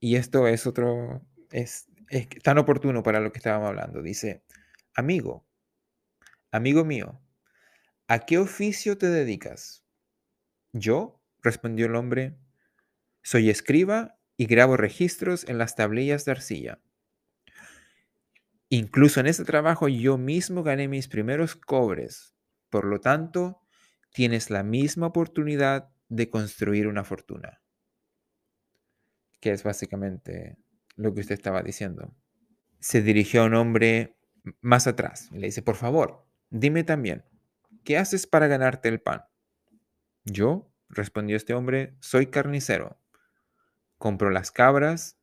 Y 0.00 0.16
esto 0.16 0.46
es 0.46 0.66
otro, 0.66 1.22
es, 1.50 1.86
es 2.10 2.28
tan 2.42 2.58
oportuno 2.58 3.02
para 3.02 3.20
lo 3.20 3.32
que 3.32 3.38
estábamos 3.38 3.68
hablando. 3.68 4.02
Dice, 4.02 4.44
amigo, 4.94 5.46
amigo 6.50 6.84
mío, 6.84 7.22
¿a 8.06 8.18
qué 8.20 8.36
oficio 8.36 8.98
te 8.98 9.08
dedicas? 9.08 9.86
Yo, 10.72 11.22
respondió 11.40 11.86
el 11.86 11.96
hombre, 11.96 12.36
soy 13.22 13.48
escriba 13.48 14.18
y 14.36 14.44
grabo 14.44 14.76
registros 14.76 15.48
en 15.48 15.56
las 15.56 15.74
tablillas 15.74 16.26
de 16.26 16.32
arcilla. 16.32 16.80
Incluso 18.74 19.20
en 19.20 19.28
ese 19.28 19.44
trabajo 19.44 19.86
yo 19.86 20.18
mismo 20.18 20.64
gané 20.64 20.88
mis 20.88 21.06
primeros 21.06 21.54
cobres. 21.54 22.34
Por 22.70 22.86
lo 22.86 22.98
tanto, 22.98 23.60
tienes 24.12 24.50
la 24.50 24.64
misma 24.64 25.06
oportunidad 25.06 25.92
de 26.08 26.28
construir 26.28 26.88
una 26.88 27.04
fortuna. 27.04 27.62
Que 29.40 29.52
es 29.52 29.62
básicamente 29.62 30.58
lo 30.96 31.14
que 31.14 31.20
usted 31.20 31.34
estaba 31.36 31.62
diciendo. 31.62 32.16
Se 32.80 33.00
dirigió 33.00 33.42
a 33.42 33.44
un 33.44 33.54
hombre 33.54 34.18
más 34.60 34.88
atrás 34.88 35.28
y 35.30 35.38
le 35.38 35.46
dice, 35.46 35.62
por 35.62 35.76
favor, 35.76 36.26
dime 36.50 36.82
también, 36.82 37.24
¿qué 37.84 37.96
haces 37.96 38.26
para 38.26 38.48
ganarte 38.48 38.88
el 38.88 39.00
pan? 39.00 39.22
Yo, 40.24 40.68
respondió 40.88 41.36
este 41.36 41.54
hombre, 41.54 41.94
soy 42.00 42.26
carnicero. 42.26 42.98
Compro 43.98 44.30
las 44.30 44.50
cabras 44.50 45.16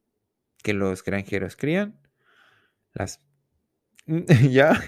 que 0.63 0.71
los 0.71 1.03
granjeros 1.03 1.57
crían, 1.57 1.99
las 2.93 3.19
ya, 4.49 4.81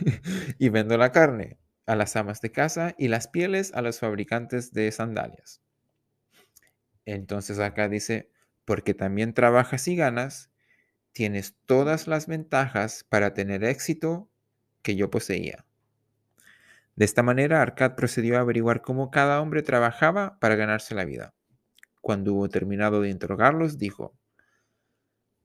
y 0.58 0.69
vendo 0.69 0.97
la 0.97 1.12
carne 1.12 1.58
a 1.86 1.95
las 1.95 2.15
amas 2.15 2.41
de 2.41 2.52
casa 2.52 2.95
y 2.97 3.08
las 3.08 3.28
pieles 3.28 3.73
a 3.73 3.82
los 3.82 3.99
fabricantes 3.99 4.73
de 4.73 4.91
sandalias. 4.91 5.62
Entonces 7.06 7.60
acá 7.60 7.89
dice, 7.89 8.32
porque 8.65 8.93
también 8.93 9.34
trabajas 9.34 9.88
y 9.88 9.95
ganas, 9.95 10.49
tienes 11.12 11.56
todas 11.65 12.08
las 12.08 12.28
ventajas 12.28 13.04
para 13.04 13.34
tener 13.34 13.63
éxito 13.63 14.30
que 14.82 14.95
yo 14.95 15.10
poseía. 15.10 15.65
De 16.95 17.06
esta 17.06 17.23
manera, 17.23 17.62
Arcad 17.62 17.95
procedió 17.95 18.38
a 18.38 18.41
averiguar 18.41 18.82
cómo 18.82 19.12
cada 19.12 19.41
hombre 19.41 19.63
trabajaba 19.63 20.39
para 20.39 20.56
ganarse 20.56 20.95
la 20.95 21.06
vida. 21.06 21.34
Cuando 22.02 22.34
hubo 22.34 22.49
terminado 22.49 23.02
de 23.02 23.10
interrogarlos, 23.10 23.78
dijo, 23.78 24.15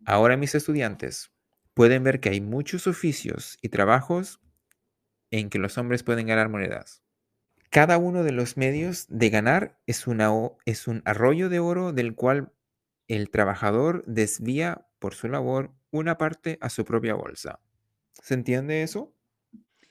Ahora 0.04 0.36
mis 0.36 0.54
estudiantes 0.54 1.32
pueden 1.78 2.02
ver 2.02 2.18
que 2.18 2.30
hay 2.30 2.40
muchos 2.40 2.88
oficios 2.88 3.56
y 3.62 3.68
trabajos 3.68 4.40
en 5.30 5.48
que 5.48 5.60
los 5.60 5.78
hombres 5.78 6.02
pueden 6.02 6.26
ganar 6.26 6.48
monedas. 6.48 7.04
Cada 7.70 7.98
uno 7.98 8.24
de 8.24 8.32
los 8.32 8.56
medios 8.56 9.06
de 9.08 9.30
ganar 9.30 9.78
es, 9.86 10.08
una, 10.08 10.32
es 10.64 10.88
un 10.88 11.02
arroyo 11.04 11.48
de 11.48 11.60
oro 11.60 11.92
del 11.92 12.16
cual 12.16 12.52
el 13.06 13.30
trabajador 13.30 14.02
desvía 14.06 14.88
por 14.98 15.14
su 15.14 15.28
labor 15.28 15.72
una 15.92 16.18
parte 16.18 16.58
a 16.60 16.68
su 16.68 16.84
propia 16.84 17.14
bolsa. 17.14 17.60
¿Se 18.12 18.34
entiende 18.34 18.82
eso? 18.82 19.14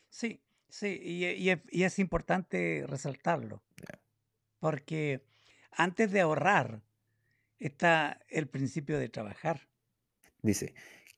Sí, 0.10 0.42
sí, 0.68 1.00
y, 1.02 1.24
e- 1.24 1.38
y 1.38 1.52
es, 1.52 1.60
y 1.70 1.84
es 1.84 2.00
importante 2.00 2.84
resaltarlo, 2.86 3.64
porque 4.60 5.24
antes 5.72 6.12
de 6.12 6.20
ahorrar 6.20 6.82
está 7.60 8.20
el 8.28 8.50
principio 8.50 9.00
de 9.00 9.08
trabajar. 9.08 9.70
Dice, 10.42 10.76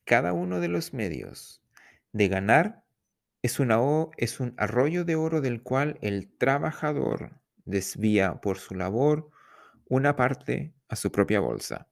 cada 0.09 0.33
uno 0.33 0.59
de 0.59 0.69
los 0.69 0.91
medios 0.91 1.61
de 2.13 2.29
ganar 2.29 2.83
es, 3.43 3.59
es 4.17 4.39
un 4.39 4.53
arroyo 4.57 5.05
de 5.05 5.15
oro 5.15 5.39
del 5.39 5.61
cual 5.61 5.99
el 6.01 6.35
trabajador 6.35 7.39
desvía 7.65 8.41
por 8.41 8.57
su 8.57 8.73
labor 8.73 9.29
una 9.87 10.15
parte 10.15 10.73
a 10.87 10.95
su 10.95 11.11
propia 11.11 11.39
bolsa. 11.41 11.89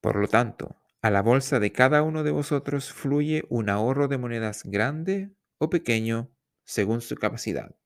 Por 0.00 0.16
lo 0.16 0.26
tanto, 0.26 0.82
a 1.00 1.10
la 1.10 1.22
bolsa 1.22 1.60
de 1.60 1.70
cada 1.70 2.02
uno 2.02 2.24
de 2.24 2.32
vosotros 2.32 2.92
fluye 2.92 3.44
un 3.50 3.70
ahorro 3.70 4.08
de 4.08 4.18
monedas 4.18 4.64
grande 4.64 5.30
o 5.58 5.70
pequeño 5.70 6.28
según 6.64 7.02
su 7.02 7.14
capacidad. 7.14 7.76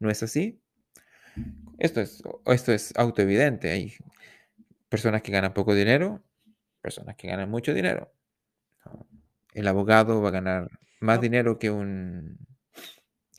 ¿No 0.00 0.10
es 0.10 0.22
así? 0.22 0.60
Esto 1.78 2.02
es, 2.02 2.22
esto 2.44 2.72
es 2.74 2.92
autoevidente. 2.94 3.70
Hay 3.70 3.94
personas 4.90 5.22
que 5.22 5.32
ganan 5.32 5.54
poco 5.54 5.74
dinero, 5.74 6.22
personas 6.82 7.16
que 7.16 7.28
ganan 7.28 7.50
mucho 7.50 7.72
dinero. 7.72 8.13
El 9.54 9.68
abogado 9.68 10.20
va 10.20 10.28
a 10.28 10.32
ganar 10.32 10.68
más 11.00 11.20
dinero 11.20 11.58
que 11.58 11.70
un, 11.70 12.38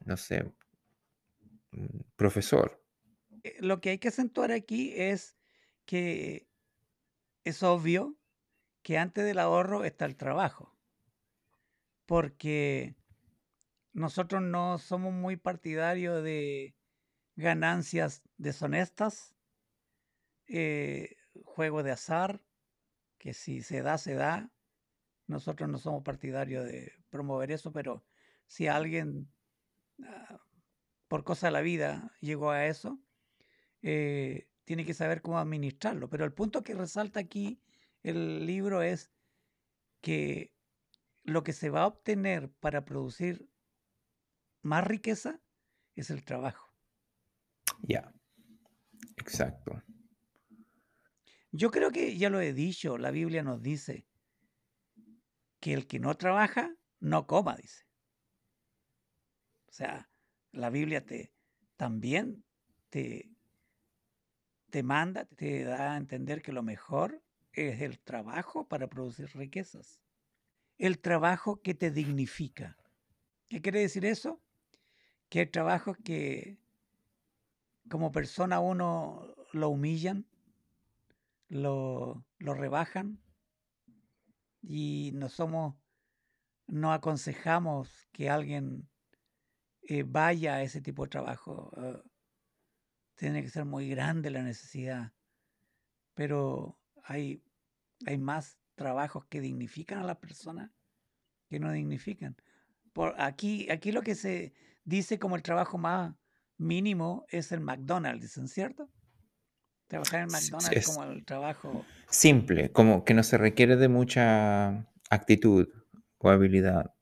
no 0.06 0.17
sé, 0.17 0.51
un 1.71 2.06
profesor. 2.15 2.82
Eh, 3.43 3.58
lo 3.60 3.82
que 3.82 3.91
hay 3.91 3.97
que 3.99 4.08
acentuar 4.08 4.51
aquí 4.51 4.93
es 4.95 5.38
que 5.86 6.47
es 7.43 7.62
obvio 7.63 8.17
que 8.82 8.97
antes 8.97 9.25
del 9.25 9.39
ahorro 9.39 9.84
está 9.84 10.06
el 10.06 10.15
trabajo. 10.15 10.75
Porque 12.06 12.95
nosotros 13.93 14.41
no 14.41 14.78
somos 14.78 15.13
muy 15.13 15.38
partidarios 15.38 16.23
de 16.23 16.75
ganancias 17.36 18.23
deshonestas, 18.38 19.36
eh, 20.47 21.15
juego 21.43 21.84
de 21.84 21.91
azar, 21.91 22.41
que 23.17 23.34
si 23.34 23.62
se 23.62 23.82
da, 23.82 23.97
se 23.97 24.13
da. 24.13 24.51
Nosotros 25.27 25.69
no 25.69 25.77
somos 25.77 26.03
partidarios 26.03 26.65
de 26.65 26.91
promover 27.09 27.51
eso, 27.51 27.71
pero 27.71 28.05
si 28.45 28.67
alguien 28.67 29.27
ah, 30.03 30.39
por 31.07 31.23
cosa 31.23 31.47
de 31.47 31.53
la 31.53 31.61
vida 31.61 32.11
llegó 32.21 32.51
a 32.51 32.65
eso, 32.67 32.99
eh, 33.81 34.47
tiene 34.63 34.85
que 34.85 34.93
saber 34.93 35.21
cómo 35.21 35.39
administrarlo. 35.39 36.09
Pero 36.09 36.25
el 36.25 36.33
punto 36.33 36.63
que 36.63 36.73
resalta 36.73 37.19
aquí 37.19 37.61
el 38.03 38.45
libro 38.45 38.81
es 38.81 39.11
que 40.01 40.53
lo 41.23 41.43
que 41.43 41.53
se 41.53 41.69
va 41.69 41.83
a 41.83 41.88
obtener 41.88 42.51
para 42.59 42.85
producir 42.85 43.49
más 44.61 44.85
riqueza 44.85 45.41
es 45.95 46.09
el 46.09 46.23
trabajo. 46.23 46.71
Ya, 47.81 48.13
exacto. 49.17 49.81
Yo 51.51 51.71
creo 51.71 51.91
que 51.91 52.17
ya 52.17 52.29
lo 52.29 52.41
he 52.41 52.53
dicho, 52.53 52.97
la 52.97 53.11
Biblia 53.11 53.41
nos 53.41 53.61
dice 53.61 54.05
que 55.65 55.73
el 55.73 55.88
que 55.88 55.97
no 55.97 56.15
trabaja, 56.15 56.75
no 56.99 57.25
coma, 57.25 57.56
dice. 57.56 57.88
O 59.67 59.71
sea, 59.71 60.08
la 60.51 60.69
Biblia 60.69 61.04
te 61.04 61.34
también 61.75 62.45
te, 62.91 63.32
te 64.69 64.84
manda, 64.84 65.25
te 65.25 65.63
da 65.63 65.93
a 65.93 65.97
entender 65.97 66.43
que 66.43 66.51
lo 66.51 66.62
mejor 66.62 67.19
es 67.51 67.82
el 67.82 67.97
trabajo 67.97 68.67
para 68.67 68.86
producir 68.86 69.28
riquezas. 69.34 69.99
El 70.78 70.99
trabajo 70.99 71.60
que 71.63 71.73
te 71.73 71.89
dignifica. 71.89 72.78
¿Qué 73.49 73.60
quiere 73.60 73.80
decir 73.80 74.06
eso? 74.06 74.39
Que 75.30 75.39
hay 75.39 75.47
trabajos 75.47 75.97
que 76.04 76.60
como 77.89 78.12
persona 78.12 78.60
uno 78.60 79.34
lo 79.51 79.69
humillan, 79.69 80.28
lo, 81.49 82.23
rebajan 82.38 83.19
y 84.67 85.12
no 85.13 85.30
somos, 85.30 85.75
no 86.67 86.91
aconsejamos 86.91 88.08
que 88.12 88.30
alguien 88.30 88.89
eh, 89.84 90.04
vaya 90.04 90.56
a 90.56 90.63
ese 90.63 90.82
tipo 90.82 91.04
de 91.04 91.10
trabajo. 91.10 91.71
Ah, 91.78 92.01
tiene 93.15 93.43
que 93.43 93.49
ser 93.49 93.65
muy 93.65 93.88
grande 93.88 94.30
la 94.30 94.41
necesidad, 94.41 95.13
pero 96.15 96.78
hay, 97.04 97.43
hay 98.06 98.17
más 98.17 98.58
trabajos 98.73 99.25
que 99.28 99.39
dignifican 99.39 99.99
a 99.99 100.04
la 100.04 100.19
persona 100.19 100.73
que 101.47 101.60
no 101.60 101.71
dignifican. 101.71 102.36
Por 102.91 103.19
aquí, 103.21 103.69
aquí 103.69 103.91
lo 103.91 104.01
que 104.01 104.15
se 104.15 104.54
dice 104.84 105.19
como 105.19 105.36
el 105.36 105.43
trabajo 105.43 105.78
más 105.78 106.15
mínimo 106.58 107.25
es 107.30 107.51
el 107.51 107.62
McDonald's, 107.62 108.23
¿dicen 108.23 108.47
cierto? 108.47 108.89
Trabajar 109.95 110.23
en 110.23 110.27
McDonald's 110.27 110.71
es 110.75 110.88
como 110.88 111.03
el 111.05 111.23
trabajo. 111.23 111.86
Simple, 112.10 112.69
como 112.73 113.05
que 113.05 113.13
no 113.13 113.23
se 113.23 113.38
requiere 113.38 113.77
de 113.77 113.88
mucha 113.88 114.86
actitud 115.10 115.69
o 116.17 116.29
habilidad. 116.29 116.93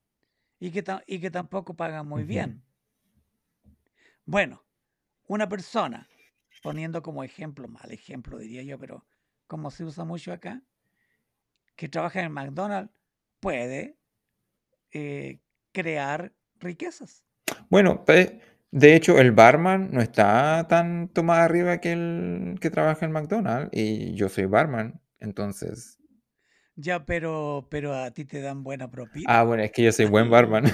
Y 0.59 0.69
que, 0.69 0.83
y 1.07 1.19
que 1.19 1.31
tampoco 1.31 1.75
paga 1.75 2.03
muy 2.03 2.23
bien. 2.23 2.63
Bueno, 4.25 4.63
una 5.25 5.49
persona, 5.49 6.07
poniendo 6.61 7.01
como 7.01 7.23
ejemplo, 7.23 7.67
mal 7.67 7.91
ejemplo 7.91 8.37
diría 8.37 8.61
yo, 8.61 8.77
pero 8.77 9.07
como 9.47 9.71
se 9.71 9.85
usa 9.85 10.05
mucho 10.05 10.31
acá, 10.31 10.61
que 11.75 11.89
trabaja 11.89 12.21
en 12.21 12.31
McDonald's, 12.31 12.93
puede 13.39 13.97
eh, 14.91 15.39
crear 15.71 16.31
riquezas. 16.59 17.23
Bueno, 17.71 18.05
pues 18.05 18.33
de 18.75 18.95
hecho, 18.95 19.19
el 19.19 19.31
barman 19.31 19.91
no 19.91 20.01
está 20.01 20.65
tanto 20.67 21.21
más 21.21 21.37
arriba 21.37 21.77
que 21.77 21.91
el 21.91 22.57
que 22.59 22.71
trabaja 22.71 23.05
en 23.05 23.11
McDonald's 23.11 23.69
y 23.71 24.15
yo 24.15 24.29
soy 24.29 24.45
barman, 24.45 24.99
entonces... 25.19 25.99
Ya, 26.75 27.05
pero, 27.05 27.67
pero 27.69 27.93
a 27.93 28.09
ti 28.09 28.25
te 28.25 28.41
dan 28.41 28.63
buena 28.63 28.89
propina. 28.89 29.25
Ah, 29.27 29.43
bueno, 29.43 29.61
es 29.61 29.71
que 29.71 29.83
yo 29.83 29.91
soy 29.91 30.05
buen 30.05 30.31
barman. 30.31 30.65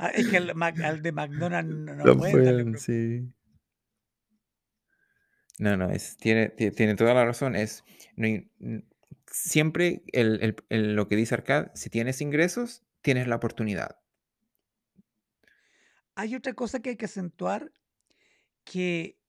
Ah, 0.00 0.10
es 0.14 0.28
que 0.28 0.36
al, 0.36 1.02
de 1.02 1.10
McDonald's 1.10 1.74
no, 1.74 1.94
no 1.96 2.16
pueden, 2.16 2.78
sí. 2.78 3.28
No, 5.58 5.76
no, 5.76 5.90
es, 5.90 6.16
tiene, 6.16 6.50
tiene 6.50 6.94
toda 6.94 7.14
la 7.14 7.24
razón. 7.24 7.56
Es, 7.56 7.82
siempre 9.26 10.04
el, 10.12 10.54
lo 10.68 11.08
que 11.08 11.16
dice 11.16 11.34
Arcad, 11.34 11.72
si 11.74 11.90
tienes 11.90 12.20
ingresos, 12.20 12.84
tienes 13.02 13.26
la 13.26 13.34
oportunidad. 13.34 13.98
Hay 16.18 16.34
otra 16.34 16.52
cosa 16.52 16.80
que 16.80 16.90
hay 16.90 16.96
que 16.96 17.04
acentuar, 17.04 17.70
que 18.64 19.20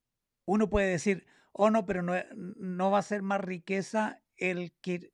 uno 0.45 0.71
puede 0.71 0.89
decir, 0.89 1.27
oh 1.51 1.69
no, 1.69 1.85
pero 1.85 2.01
no, 2.01 2.15
no 2.33 2.89
va 2.89 2.97
a 2.97 3.03
ser 3.03 3.21
más 3.21 3.41
riqueza 3.41 4.23
el 4.37 4.73
que 4.81 5.13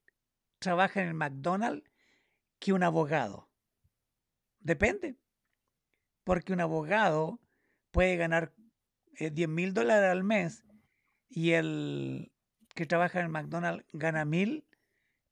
trabaja 0.59 1.01
en 1.01 1.09
el 1.09 1.15
McDonald's 1.15 1.91
que 2.59 2.71
un 2.71 2.81
abogado. 2.81 3.49
Depende. 4.61 5.17
Porque 6.23 6.53
un 6.53 6.61
abogado 6.61 7.41
puede 7.91 8.15
ganar 8.15 8.53
10 9.19 9.37
eh, 9.37 9.47
mil 9.47 9.73
dólares 9.73 10.09
al 10.09 10.23
mes 10.23 10.63
y 11.27 11.51
el 11.51 12.31
que 12.73 12.85
trabaja 12.85 13.19
en 13.19 13.25
el 13.25 13.31
McDonald's 13.33 13.85
gana 13.91 14.23
mil, 14.23 14.65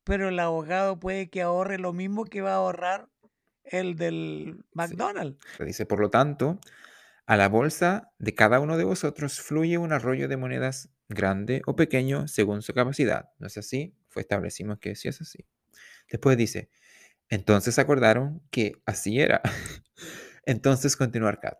pero 0.04 0.28
el 0.28 0.38
abogado 0.40 1.00
puede 1.00 1.30
que 1.30 1.42
ahorre 1.42 1.78
lo 1.78 1.94
mismo 1.94 2.26
que 2.26 2.42
va 2.42 2.52
a 2.52 2.58
ahorrar 2.58 3.13
el 3.64 3.96
del 3.96 4.64
McDonald's. 4.74 5.38
Dice, 5.60 5.86
por 5.86 6.00
lo 6.00 6.10
tanto, 6.10 6.60
a 7.26 7.38
la 7.38 7.50
bolsa 7.50 8.12
de 8.20 8.36
cada 8.36 8.60
uno 8.60 8.78
de 8.78 8.84
vosotros 8.84 9.42
fluye 9.42 9.78
un 9.78 9.94
arroyo 9.94 10.28
de 10.28 10.38
monedas 10.38 10.90
grande 11.10 11.62
o 11.66 11.76
pequeño 11.76 12.28
según 12.28 12.62
su 12.62 12.74
capacidad. 12.74 13.30
¿No 13.40 13.48
es 13.48 13.58
así? 13.58 13.96
Fue 14.10 14.22
establecimos 14.22 14.80
que 14.80 14.96
sí 14.96 15.08
es 15.08 15.22
así. 15.22 15.46
Después 16.10 16.38
dice, 16.38 16.70
entonces 17.30 17.80
acordaron 17.80 18.42
que 18.52 18.82
así 18.86 19.20
era. 19.20 19.42
entonces 20.46 20.98
continuó 20.98 21.32
Cat. 21.42 21.58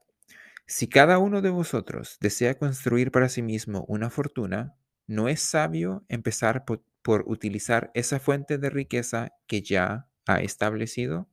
Si 0.68 0.88
cada 0.88 1.20
uno 1.20 1.42
de 1.42 1.50
vosotros 1.50 2.18
desea 2.22 2.58
construir 2.58 3.12
para 3.12 3.30
sí 3.30 3.42
mismo 3.42 3.86
una 3.88 4.10
fortuna, 4.10 4.76
¿no 5.08 5.30
es 5.30 5.42
sabio 5.42 6.06
empezar 6.10 6.66
por 6.66 7.24
utilizar 7.28 7.92
esa 7.94 8.20
fuente 8.20 8.58
de 8.58 8.70
riqueza 8.70 9.34
que 9.48 9.62
ya 9.62 10.08
ha 10.26 10.42
establecido? 10.42 11.30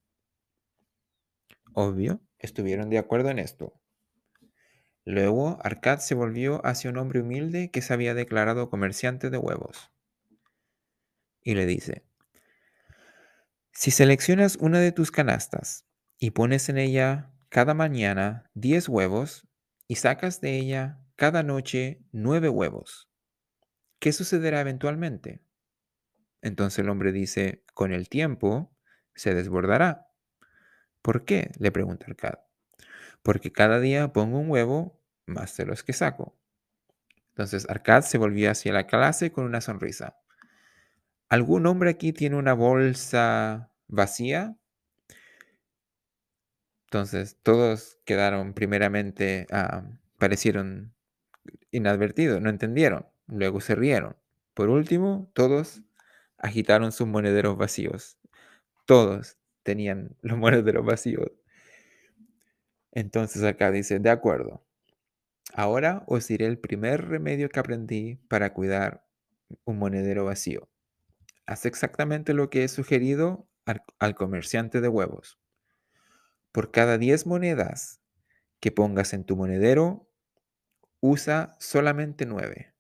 Obvio, 1.73 2.21
estuvieron 2.39 2.91
de 2.91 2.99
acuerdo 2.99 3.31
en 3.31 3.39
esto. 3.39 3.81
Luego, 5.05 5.59
Arcad 5.63 5.99
se 5.99 6.15
volvió 6.15 6.65
hacia 6.65 6.91
un 6.91 6.99
hombre 6.99 7.21
humilde 7.21 7.71
que 7.71 7.83
se 7.83 7.93
había 7.93 8.15
declarado 8.15 8.71
comerciante 8.71 9.31
de 9.31 9.39
huevos. 9.39 9.91
Y 11.43 11.55
le 11.55 11.67
dice, 11.67 12.05
si 13.73 13.91
seleccionas 13.91 14.57
una 14.57 14.79
de 14.79 14.93
tus 14.93 15.11
canastas 15.11 15.87
y 16.19 16.33
pones 16.33 16.69
en 16.69 16.77
ella 16.77 17.33
cada 17.49 17.73
mañana 17.73 18.51
10 18.55 18.89
huevos 18.89 19.49
y 19.89 19.97
sacas 19.97 20.41
de 20.41 20.59
ella 20.59 21.01
cada 21.17 21.43
noche 21.43 22.03
9 22.13 22.51
huevos, 22.51 23.09
¿qué 24.01 24.13
sucederá 24.13 24.61
eventualmente? 24.61 25.43
Entonces 26.43 26.81
el 26.81 26.91
hombre 26.91 27.13
dice, 27.13 27.65
con 27.73 27.93
el 27.93 28.09
tiempo 28.09 28.77
se 29.15 29.35
desbordará 29.35 30.10
¿Por 31.03 31.25
qué? 31.25 31.51
le 31.59 31.73
pregunta 31.73 32.07
Arcad. 32.09 32.39
Porque 33.23 33.53
cada 33.53 33.81
día 33.81 34.13
pongo 34.13 34.39
un 34.39 34.51
huevo 34.51 35.01
más 35.27 35.57
de 35.57 35.67
los 35.67 35.83
que 35.83 35.93
saco. 35.93 36.37
Entonces 37.31 37.69
Arcad 37.69 38.03
se 38.03 38.19
volvió 38.19 38.51
hacia 38.51 38.73
la 38.73 38.87
clase 38.87 39.33
con 39.33 39.45
una 39.45 39.61
sonrisa. 39.61 40.17
¿Algún 41.29 41.67
hombre 41.67 41.91
aquí 41.91 42.13
tiene 42.13 42.37
una 42.37 42.55
bolsa 42.55 43.73
vacía? 43.89 44.57
Entonces 46.87 47.39
todos 47.43 47.99
quedaron 48.05 48.53
primeramente, 48.53 49.47
ah, 49.53 49.85
parecieron 50.19 50.93
inadvertidos, 51.71 52.43
no 52.43 52.51
entendieron, 52.51 53.07
luego 53.29 53.61
se 53.61 53.77
rieron. 53.77 54.17
Por 54.55 54.71
último, 54.71 55.31
todos 55.35 55.83
agitaron 56.37 56.93
sus 56.93 57.07
monederos 57.07 57.57
vacíos. 57.57 58.19
Todos 58.87 59.39
tenían 59.63 60.17
los 60.23 60.39
monederos 60.39 60.85
vacíos. 60.85 61.31
Entonces 62.93 63.43
acá 63.45 63.71
dice, 63.71 63.99
de 63.99 64.11
acuerdo. 64.11 64.65
Ahora 65.53 66.05
os 66.07 66.29
diré 66.29 66.47
el 66.47 66.59
primer 66.59 67.09
remedio 67.09 67.49
que 67.49 67.61
aprendí 67.61 68.17
para 68.29 68.53
cuidar 68.53 69.05
un 69.65 69.79
monedero 69.79 70.25
vacío. 70.25 70.69
Haz 71.47 71.67
exactamente 71.67 72.35
lo 72.35 72.51
que 72.51 72.65
he 72.65 72.69
sugerido 72.69 73.49
al, 73.65 73.83
al 73.99 74.15
comerciante 74.15 74.81
de 74.81 74.89
huevos. 74.89 75.39
Por 76.53 76.71
cada 76.71 76.99
10 76.99 77.27
monedas 77.27 78.01
que 78.61 78.71
pongas 78.71 79.13
en 79.13 79.25
tu 79.25 79.37
monedero, 79.37 80.09
usa 81.01 81.57
solamente 81.59 82.27
9. 82.27 82.75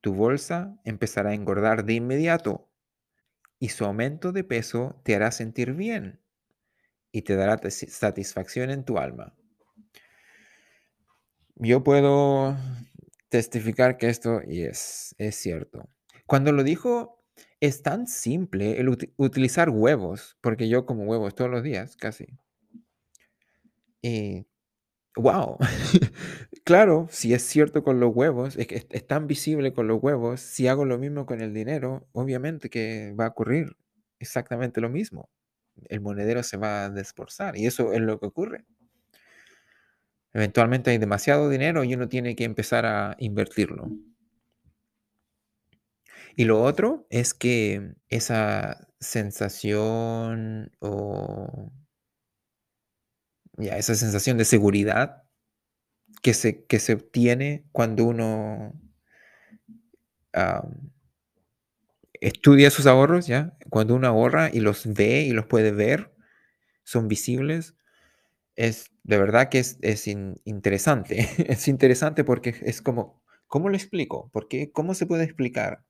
Tu 0.00 0.14
bolsa 0.14 0.78
empezará 0.84 1.30
a 1.30 1.34
engordar 1.34 1.84
de 1.84 1.94
inmediato 1.94 2.70
y 3.58 3.68
su 3.70 3.84
aumento 3.84 4.32
de 4.32 4.44
peso 4.44 5.00
te 5.04 5.14
hará 5.14 5.30
sentir 5.32 5.74
bien 5.74 6.20
y 7.12 7.22
te 7.22 7.36
dará 7.36 7.60
satisfacción 7.70 8.70
en 8.70 8.84
tu 8.84 8.98
alma. 8.98 9.34
Yo 11.56 11.82
puedo 11.82 12.56
testificar 13.28 13.96
que 13.98 14.08
esto 14.08 14.40
es, 14.42 15.14
es 15.18 15.36
cierto. 15.36 15.88
Cuando 16.26 16.52
lo 16.52 16.62
dijo, 16.64 17.22
es 17.60 17.82
tan 17.82 18.06
simple 18.06 18.80
el 18.80 18.88
uti- 18.88 19.12
utilizar 19.16 19.70
huevos, 19.70 20.36
porque 20.40 20.68
yo 20.68 20.86
como 20.86 21.04
huevos 21.04 21.34
todos 21.34 21.50
los 21.50 21.62
días, 21.62 21.96
casi. 21.96 22.26
Y, 24.02 24.46
wow, 25.16 25.58
claro, 26.66 27.06
si 27.10 27.32
es 27.32 27.42
cierto 27.44 27.84
con 27.84 28.00
los 28.00 28.14
huevos, 28.14 28.56
es 28.56 28.66
que 28.66 28.74
es, 28.76 28.86
es 28.90 29.06
tan 29.06 29.28
visible 29.28 29.72
con 29.72 29.86
los 29.86 30.02
huevos, 30.02 30.40
si 30.40 30.66
hago 30.66 30.84
lo 30.84 30.98
mismo 30.98 31.24
con 31.24 31.40
el 31.40 31.54
dinero, 31.54 32.08
obviamente 32.12 32.68
que 32.70 33.14
va 33.18 33.26
a 33.26 33.28
ocurrir 33.28 33.76
exactamente 34.18 34.80
lo 34.80 34.90
mismo. 34.90 35.30
El 35.88 36.00
monedero 36.00 36.42
se 36.42 36.56
va 36.56 36.86
a 36.86 36.90
desforzar 36.90 37.56
y 37.56 37.66
eso 37.66 37.92
es 37.92 38.00
lo 38.00 38.18
que 38.18 38.26
ocurre. 38.26 38.64
Eventualmente 40.32 40.90
hay 40.90 40.98
demasiado 40.98 41.48
dinero 41.48 41.84
y 41.84 41.94
uno 41.94 42.08
tiene 42.08 42.34
que 42.34 42.44
empezar 42.44 42.84
a 42.84 43.16
invertirlo. 43.18 43.88
Y 46.34 46.44
lo 46.44 46.62
otro 46.62 47.06
es 47.10 47.32
que 47.32 47.94
esa 48.08 48.88
sensación 49.00 50.72
o 50.80 51.70
ya, 53.56 53.78
esa 53.78 53.94
sensación 53.94 54.36
de 54.36 54.44
seguridad 54.44 55.25
que 56.22 56.34
se, 56.34 56.64
que 56.66 56.78
se 56.78 56.94
obtiene 56.94 57.64
cuando 57.72 58.04
uno 58.04 58.72
estudia 62.20 62.70
sus 62.70 62.86
ahorros, 62.86 63.26
¿ya? 63.26 63.56
Cuando 63.70 63.94
uno 63.94 64.06
ahorra 64.08 64.50
y 64.52 64.60
los 64.60 64.86
ve 64.92 65.22
y 65.22 65.30
los 65.32 65.46
puede 65.46 65.72
ver, 65.72 66.12
son 66.84 67.08
visibles, 67.08 67.76
es 68.56 68.90
de 69.04 69.18
verdad 69.18 69.50
que 69.50 69.60
es, 69.60 69.78
es 69.82 70.08
in- 70.08 70.40
interesante. 70.44 71.28
Es 71.48 71.68
interesante 71.68 72.24
porque 72.24 72.56
es 72.62 72.82
como, 72.82 73.22
¿cómo 73.48 73.68
lo 73.70 73.76
explico? 73.76 74.30
¿Por 74.32 74.48
qué? 74.48 74.72
¿Cómo 74.72 74.94
se 74.94 75.06
puede 75.06 75.24
explicar? 75.24 75.84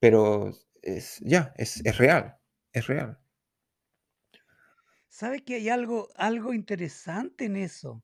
Pero 0.00 0.52
es, 0.82 1.18
ya, 1.20 1.52
es, 1.56 1.84
es 1.84 1.98
real, 1.98 2.36
es 2.72 2.86
real. 2.86 3.18
¿Sabes 5.08 5.40
que 5.40 5.54
hay 5.54 5.70
algo, 5.70 6.10
algo 6.14 6.52
interesante 6.52 7.46
en 7.46 7.56
eso? 7.56 8.02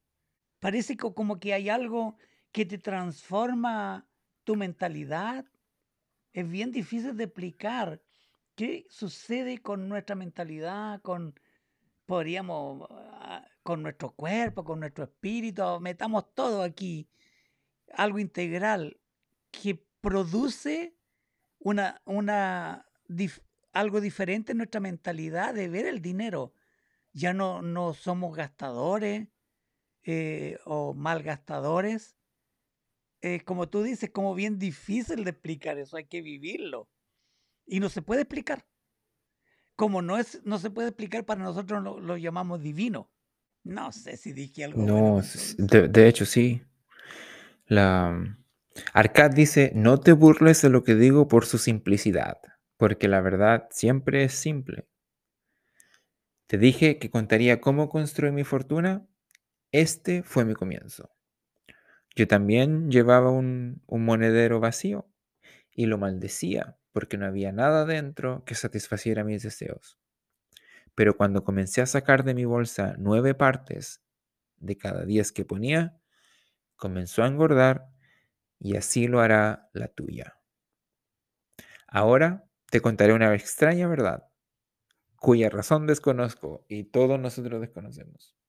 Parece 0.61 0.97
co- 0.97 1.15
como 1.15 1.41
que 1.41 1.55
hay 1.55 1.69
algo 1.69 2.17
que 2.53 2.65
te 2.67 2.79
transforma 2.79 4.07
tu 4.45 4.57
mentalidad. 4.57 5.47
Es 6.33 6.49
bien 6.49 6.71
difícil 6.71 7.17
de 7.17 7.25
explicar 7.25 8.03
qué 8.55 8.87
sucede 8.91 9.59
con 9.59 9.89
nuestra 9.89 10.15
mentalidad, 10.17 11.01
con, 11.03 11.35
podríamos, 12.07 12.87
ah, 12.91 13.47
con 13.63 13.83
nuestro 13.83 14.13
cuerpo, 14.13 14.65
con 14.65 14.81
nuestro 14.81 15.05
espíritu, 15.05 15.63
metamos 15.81 16.35
todo 16.35 16.63
aquí, 16.63 17.09
algo 17.95 18.19
integral 18.19 19.01
que 19.51 19.85
produce 20.01 20.97
una, 21.59 22.03
una, 22.05 22.87
dif- 23.09 23.43
algo 23.73 24.01
diferente 24.01 24.53
en 24.53 24.59
nuestra 24.59 24.81
mentalidad 24.81 25.55
de 25.55 25.69
ver 25.69 25.87
el 25.87 26.03
dinero. 26.03 26.55
Ya 27.13 27.33
no, 27.33 27.63
no 27.63 27.95
somos 27.95 28.37
gastadores 28.37 29.29
eh, 30.05 30.59
o 30.65 30.95
malgastadores. 30.95 32.17
Eh, 33.23 33.41
como 33.45 33.69
tú 33.69 33.83
dices, 33.83 34.11
como 34.11 34.35
bien 34.35 34.59
difícil 34.59 35.25
de 35.25 35.31
explicar 35.31 35.79
eso, 35.79 35.97
hay 35.97 36.07
que 36.07 36.23
vivirlo. 36.23 36.89
Y 37.67 37.81
no 37.81 37.89
se 37.89 38.03
puede 38.03 38.23
explicar. 38.23 38.67
Como 39.77 40.03
no, 40.03 40.19
es, 40.19 40.43
no 40.45 40.59
se 40.59 40.71
puede 40.71 40.89
explicar, 40.89 41.25
para 41.25 41.43
nosotros 41.43 41.83
lo, 41.83 42.01
lo 42.01 42.17
llamamos 42.17 42.61
divino. 42.61 43.11
No 43.63 43.93
sé 43.93 44.17
si 44.17 44.33
dije 44.33 44.65
algo 44.65 44.83
No, 44.83 45.21
de 45.59 46.09
hecho 46.09 46.25
sí. 46.25 46.63
La 47.67 48.37
Arcad 48.93 49.31
dice, 49.31 49.73
no 49.75 50.01
te 50.01 50.13
burles 50.13 50.63
de 50.63 50.71
lo 50.71 50.83
que 50.83 50.95
digo 50.95 51.29
por 51.29 51.45
su 51.45 51.59
simplicidad, 51.59 52.39
porque 52.77 53.09
la 53.09 53.21
verdad 53.21 53.69
siempre 53.71 54.25
es 54.25 54.33
simple. 54.33 54.89
Te 56.47 56.59
dije 56.59 56.99
que 56.99 57.11
contaría 57.11 57.61
cómo 57.61 57.89
construí 57.89 58.33
mi 58.33 58.45
fortuna. 58.45 59.07
Este 59.73 60.25
fue 60.25 60.45
mi 60.45 60.55
comienzo. 60.55 61.13
Yo 62.17 62.27
también 62.27 62.91
llevaba 62.91 63.31
un, 63.31 63.83
monedero 63.87 64.59
vacío 64.59 65.09
y 65.71 65.87
lo 65.87 65.97
maldecía 65.97 66.77
porque 66.91 67.17
no 67.17 67.27
había 67.27 67.53
nada 67.53 67.85
dentro 67.85 68.45
que 68.45 68.57
satisfaciera 68.57 69.23
mis 69.23 69.45
deseos. 69.45 69.97
Pero 70.97 71.17
cuando 71.17 71.45
comencé 71.45 71.83
a 71.83 71.87
sacar 71.87 72.25
de 72.25 72.35
mi 72.35 72.45
bolsa 72.45 72.97
nueve 72.99 73.35
partes 73.35 74.03
de 74.57 74.77
cada 74.77 75.05
diez 75.05 75.31
que 75.31 75.45
ponía, 75.45 75.97
comenzó 76.75 77.23
a 77.23 77.29
engordar 77.29 77.87
y 78.59 78.77
así 78.77 79.07
lo 79.07 79.21
hará 79.21 79.71
la 79.73 79.87
tuya. 79.87 80.37
Ahora 81.87 82.45
te 82.71 82.81
contaré 82.81 83.13
una 83.13 83.33
extraña 83.35 83.87
verdad, 83.87 84.29
cuya 85.15 85.49
razón 85.49 85.87
desconozco 85.87 86.65
y 86.69 86.85
todos 86.85 87.21
nosotros 87.21 87.61
desconocemos. 87.61 88.40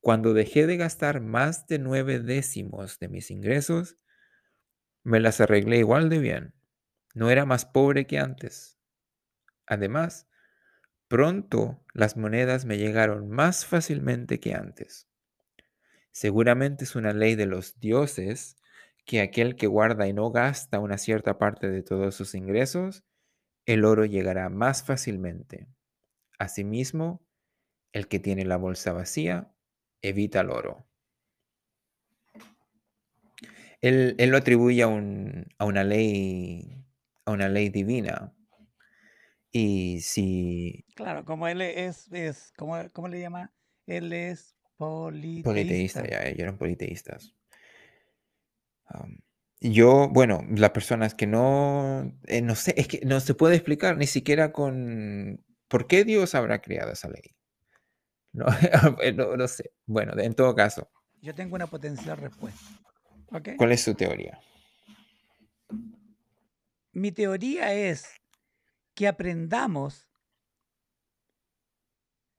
Cuando 0.00 0.32
dejé 0.32 0.66
de 0.66 0.76
gastar 0.76 1.20
más 1.20 1.66
de 1.66 1.78
nueve 1.78 2.20
décimos 2.20 2.98
de 2.98 3.08
mis 3.08 3.30
ingresos, 3.30 3.98
me 5.02 5.20
las 5.20 5.40
arreglé 5.40 5.78
igual 5.78 6.08
de 6.08 6.18
bien. 6.18 6.54
No 7.14 7.30
era 7.30 7.44
más 7.44 7.66
pobre 7.66 8.06
que 8.06 8.18
antes. 8.18 8.78
Además, 9.66 10.28
pronto 11.08 11.84
las 11.94 12.16
monedas 12.16 12.64
me 12.64 12.78
llegaron 12.78 13.28
más 13.28 13.66
fácilmente 13.66 14.38
que 14.38 14.54
antes. 14.54 15.08
Seguramente 16.12 16.84
es 16.84 16.94
una 16.94 17.12
ley 17.12 17.34
de 17.34 17.46
los 17.46 17.78
dioses 17.80 18.56
que 19.04 19.20
aquel 19.20 19.56
que 19.56 19.66
guarda 19.66 20.06
y 20.06 20.12
no 20.12 20.30
gasta 20.30 20.78
una 20.78 20.98
cierta 20.98 21.38
parte 21.38 21.70
de 21.70 21.82
todos 21.82 22.14
sus 22.14 22.34
ingresos, 22.34 23.04
el 23.66 23.84
oro 23.84 24.04
llegará 24.04 24.48
más 24.48 24.82
fácilmente. 24.82 25.66
Asimismo, 26.38 27.26
el 27.92 28.06
que 28.06 28.20
tiene 28.20 28.44
la 28.44 28.56
bolsa 28.56 28.92
vacía 28.92 29.50
evita 30.02 30.40
el 30.40 30.50
oro. 30.50 30.86
Él, 33.80 34.14
él 34.18 34.30
lo 34.30 34.36
atribuye 34.38 34.82
a, 34.82 34.88
un- 34.88 35.46
a 35.58 35.64
una 35.64 35.84
ley, 35.84 36.84
a 37.24 37.32
una 37.32 37.48
ley 37.48 37.68
divina. 37.68 38.34
Y 39.52 40.00
si 40.00 40.84
Claro, 40.94 41.24
como 41.24 41.48
él 41.48 41.62
es, 41.62 42.10
es 42.12 42.52
¿cómo, 42.56 42.76
cómo 42.92 43.08
le 43.08 43.20
llama? 43.20 43.52
Él 43.86 44.12
es 44.12 44.54
politeísta, 44.76 45.48
politeísta. 45.50 46.02
ya 46.02 46.22
ellos 46.24 46.40
eran 46.40 46.58
politeístas. 46.58 47.34
Yo, 49.60 50.08
bueno, 50.08 50.44
las 50.50 50.70
personas 50.70 51.14
que 51.14 51.26
no, 51.26 52.12
eh, 52.26 52.42
no 52.42 52.54
sé, 52.54 52.74
es 52.76 52.86
que 52.86 53.00
no 53.04 53.18
se 53.20 53.34
puede 53.34 53.56
explicar 53.56 53.96
ni 53.96 54.06
siquiera 54.06 54.52
con 54.52 55.44
por 55.68 55.86
qué 55.88 56.04
Dios 56.04 56.34
habrá 56.34 56.60
creado 56.62 56.92
esa 56.92 57.08
ley. 57.08 57.34
No, 58.32 58.46
no, 59.14 59.36
no 59.36 59.48
sé. 59.48 59.72
Bueno, 59.86 60.12
en 60.18 60.34
todo 60.34 60.54
caso, 60.54 60.88
Yo 61.20 61.34
tengo 61.34 61.56
una 61.56 61.66
potencial 61.66 62.16
respuesta. 62.16 62.60
¿Ok? 63.32 63.50
¿cuál 63.56 63.72
es 63.72 63.82
su 63.82 63.94
teoría? 63.94 64.38
Mi 66.92 67.12
teoría 67.12 67.72
es 67.72 68.08
que 68.94 69.06
aprendamos 69.06 70.08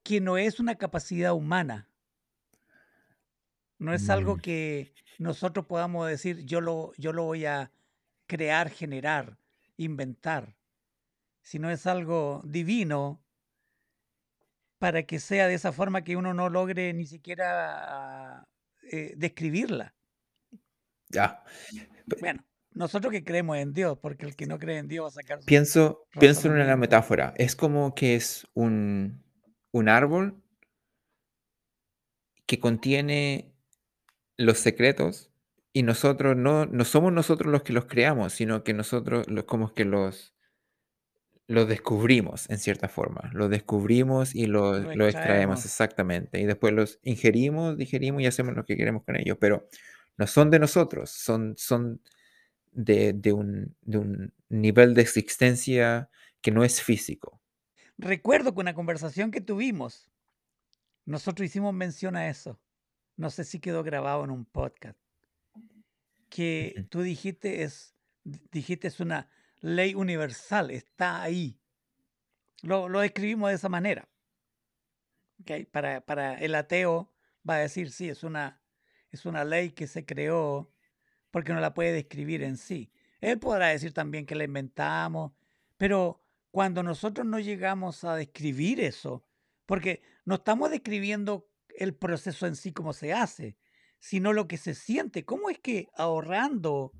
que 0.02 0.20
no 0.20 0.36
es 0.36 0.58
una 0.60 0.74
capacidad 0.76 1.32
humana. 1.34 1.88
No 3.78 3.94
es 3.94 4.10
algo 4.10 4.36
Mm, 4.36 4.40
que 4.40 4.92
nosotros 5.18 5.66
podamos 5.66 6.08
decir, 6.08 6.44
yo 6.44 6.60
lo, 6.60 6.92
yo 6.98 7.12
lo 7.12 7.24
voy 7.24 7.46
a 7.46 7.72
crear, 8.26 8.70
generar, 8.70 9.38
inventar, 9.76 10.56
sino 11.42 11.70
es 11.70 11.86
algo 11.86 12.42
divino 12.44 13.22
para 14.80 15.02
que 15.02 15.20
sea 15.20 15.46
de 15.46 15.54
esa 15.54 15.72
forma 15.72 16.02
que 16.02 16.16
uno 16.16 16.32
no 16.32 16.48
logre 16.48 16.92
ni 16.94 17.06
siquiera 17.06 18.48
eh, 18.90 19.12
describirla. 19.16 19.94
ya. 21.10 21.44
Bueno, 22.18 22.42
nosotros 22.72 23.12
que 23.12 23.22
creemos 23.22 23.58
en 23.58 23.74
Dios, 23.74 23.98
porque 24.00 24.24
el 24.24 24.34
que 24.34 24.46
no 24.46 24.58
cree 24.58 24.78
en 24.78 24.88
Dios 24.88 25.04
va 25.04 25.08
a 25.08 25.12
sacar 25.12 25.40
su 25.40 25.46
Pienso, 25.46 26.06
pienso 26.18 26.48
en 26.48 26.54
una 26.54 26.76
metáfora. 26.76 27.34
Es 27.36 27.54
como 27.54 27.94
que 27.94 28.14
es 28.14 28.46
un, 28.54 29.22
un 29.70 29.88
árbol 29.90 30.42
que 32.46 32.58
contiene 32.58 33.54
los 34.38 34.58
secretos 34.58 35.30
y 35.74 35.82
nosotros 35.82 36.36
no, 36.38 36.64
no 36.64 36.84
somos 36.86 37.12
nosotros 37.12 37.52
los 37.52 37.62
que 37.62 37.74
los 37.74 37.84
creamos, 37.84 38.32
sino 38.32 38.64
que 38.64 38.72
nosotros 38.72 39.28
los, 39.28 39.44
como 39.44 39.74
que 39.74 39.84
los, 39.84 40.34
los 41.50 41.66
descubrimos 41.68 42.48
en 42.48 42.58
cierta 42.58 42.88
forma. 42.88 43.28
Los 43.32 43.50
descubrimos 43.50 44.36
y 44.36 44.46
Lo 44.46 44.78
lo 44.94 45.08
extraemos 45.08 45.08
extraemos. 45.08 45.64
exactamente. 45.64 46.40
Y 46.40 46.44
después 46.46 46.72
los 46.72 47.00
ingerimos, 47.02 47.76
digerimos 47.76 48.22
y 48.22 48.26
hacemos 48.26 48.54
lo 48.54 48.64
que 48.64 48.76
queremos 48.76 49.02
con 49.02 49.16
ellos. 49.16 49.36
Pero 49.40 49.66
no 50.16 50.28
son 50.28 50.50
de 50.50 50.60
nosotros, 50.60 51.10
son, 51.10 51.54
son 51.56 52.00
de, 52.70 53.12
de 53.14 53.32
un, 53.32 53.74
de 53.80 53.98
un 53.98 54.32
nivel 54.48 54.94
de 54.94 55.02
existencia 55.02 56.08
que 56.40 56.52
no 56.52 56.62
es 56.62 56.80
físico. 56.80 57.42
Recuerdo 57.98 58.54
que 58.54 58.60
una 58.60 58.74
conversación 58.74 59.32
que 59.32 59.40
tuvimos, 59.40 60.08
nosotros 61.04 61.44
hicimos 61.46 61.74
mención 61.74 62.14
a 62.14 62.28
eso. 62.28 62.60
No 63.16 63.28
sé 63.28 63.42
si 63.42 63.58
quedó 63.58 63.82
grabado 63.82 64.22
en 64.22 64.30
un 64.30 64.44
podcast. 64.44 65.00
Que 66.28 66.86
tú 66.90 67.02
dijiste 67.02 67.64
es, 67.64 67.96
dijiste 68.22 68.86
es 68.86 69.00
una 69.00 69.28
ley 69.60 69.94
universal, 69.94 70.70
está 70.70 71.22
ahí. 71.22 71.58
Lo, 72.62 72.88
lo 72.88 73.00
describimos 73.00 73.50
de 73.50 73.56
esa 73.56 73.68
manera. 73.68 74.08
Para, 75.70 76.02
para 76.02 76.34
el 76.34 76.54
ateo 76.54 77.12
va 77.48 77.54
a 77.54 77.58
decir, 77.58 77.90
sí, 77.90 78.08
es 78.08 78.22
una, 78.22 78.60
es 79.10 79.24
una 79.24 79.44
ley 79.44 79.70
que 79.70 79.86
se 79.86 80.04
creó 80.04 80.70
porque 81.30 81.52
no 81.52 81.60
la 81.60 81.74
puede 81.74 81.92
describir 81.92 82.42
en 82.42 82.56
sí. 82.56 82.92
Él 83.20 83.38
podrá 83.38 83.68
decir 83.68 83.92
también 83.92 84.26
que 84.26 84.34
la 84.34 84.44
inventamos, 84.44 85.32
pero 85.76 86.22
cuando 86.50 86.82
nosotros 86.82 87.26
no 87.26 87.38
llegamos 87.38 88.04
a 88.04 88.16
describir 88.16 88.80
eso, 88.80 89.24
porque 89.66 90.02
no 90.24 90.36
estamos 90.36 90.70
describiendo 90.70 91.48
el 91.68 91.94
proceso 91.94 92.46
en 92.46 92.56
sí 92.56 92.72
como 92.72 92.92
se 92.92 93.12
hace, 93.12 93.56
sino 93.98 94.32
lo 94.32 94.48
que 94.48 94.56
se 94.56 94.74
siente. 94.74 95.24
¿Cómo 95.24 95.50
es 95.50 95.58
que 95.58 95.88
ahorrando 95.94 96.92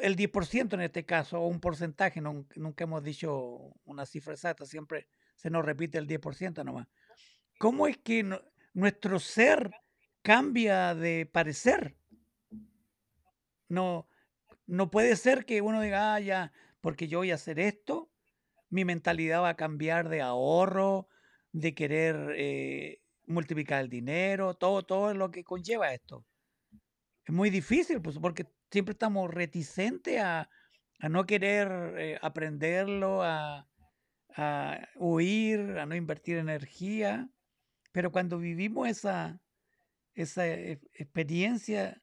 el 0.00 0.16
10% 0.16 0.74
en 0.74 0.80
este 0.80 1.04
caso, 1.04 1.40
o 1.40 1.46
un 1.46 1.60
porcentaje, 1.60 2.20
nunca 2.20 2.84
hemos 2.84 3.02
dicho 3.02 3.72
una 3.84 4.06
cifra 4.06 4.34
exacta, 4.34 4.66
siempre 4.66 5.06
se 5.36 5.50
nos 5.50 5.64
repite 5.64 5.98
el 5.98 6.06
10% 6.06 6.64
nomás. 6.64 6.88
¿Cómo 7.58 7.86
es 7.86 7.98
que 7.98 8.24
nuestro 8.74 9.18
ser 9.18 9.70
cambia 10.22 10.94
de 10.94 11.26
parecer? 11.26 11.96
No, 13.68 14.08
no 14.66 14.90
puede 14.90 15.16
ser 15.16 15.44
que 15.44 15.62
uno 15.62 15.80
diga, 15.80 16.14
ah, 16.14 16.20
ya, 16.20 16.52
porque 16.80 17.08
yo 17.08 17.18
voy 17.18 17.30
a 17.30 17.36
hacer 17.36 17.58
esto, 17.58 18.10
mi 18.68 18.84
mentalidad 18.84 19.42
va 19.42 19.50
a 19.50 19.56
cambiar 19.56 20.08
de 20.08 20.22
ahorro, 20.22 21.08
de 21.52 21.74
querer 21.74 22.34
eh, 22.36 23.02
multiplicar 23.26 23.80
el 23.80 23.88
dinero, 23.88 24.54
todo, 24.54 24.82
todo 24.82 25.14
lo 25.14 25.30
que 25.30 25.44
conlleva 25.44 25.92
esto. 25.92 26.24
Es 27.24 27.34
muy 27.34 27.50
difícil, 27.50 28.00
pues, 28.00 28.18
porque 28.18 28.46
siempre 28.70 28.92
estamos 28.92 29.32
reticentes 29.32 30.20
a, 30.20 30.48
a 31.00 31.08
no 31.08 31.26
querer 31.26 31.94
eh, 31.98 32.18
aprenderlo, 32.22 33.22
a, 33.22 33.68
a 34.36 34.88
huir, 34.96 35.78
a 35.78 35.86
no 35.86 35.94
invertir 35.94 36.38
energía. 36.38 37.28
Pero 37.92 38.12
cuando 38.12 38.38
vivimos 38.38 38.88
esa, 38.88 39.40
esa 40.14 40.46
e- 40.46 40.80
experiencia, 40.94 42.02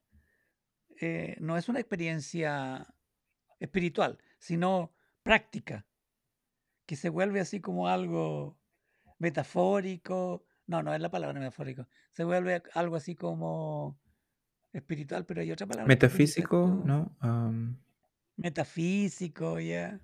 eh, 1.00 1.36
no 1.40 1.56
es 1.56 1.68
una 1.68 1.80
experiencia 1.80 2.86
espiritual, 3.60 4.18
sino 4.38 4.94
práctica, 5.22 5.86
que 6.86 6.96
se 6.96 7.08
vuelve 7.08 7.40
así 7.40 7.60
como 7.60 7.88
algo 7.88 8.58
metafórico. 9.18 10.44
No, 10.66 10.82
no 10.82 10.94
es 10.94 11.00
la 11.00 11.10
palabra 11.10 11.38
metafórico. 11.38 11.86
Se 12.12 12.24
vuelve 12.24 12.62
algo 12.74 12.96
así 12.96 13.14
como 13.14 13.98
espiritual, 14.78 15.24
pero 15.26 15.40
hay 15.40 15.50
otra 15.52 15.66
palabra 15.66 15.86
Metafísico. 15.86 16.82
¿no? 16.84 17.14
Metafísico, 18.36 19.58
ya. 19.60 20.00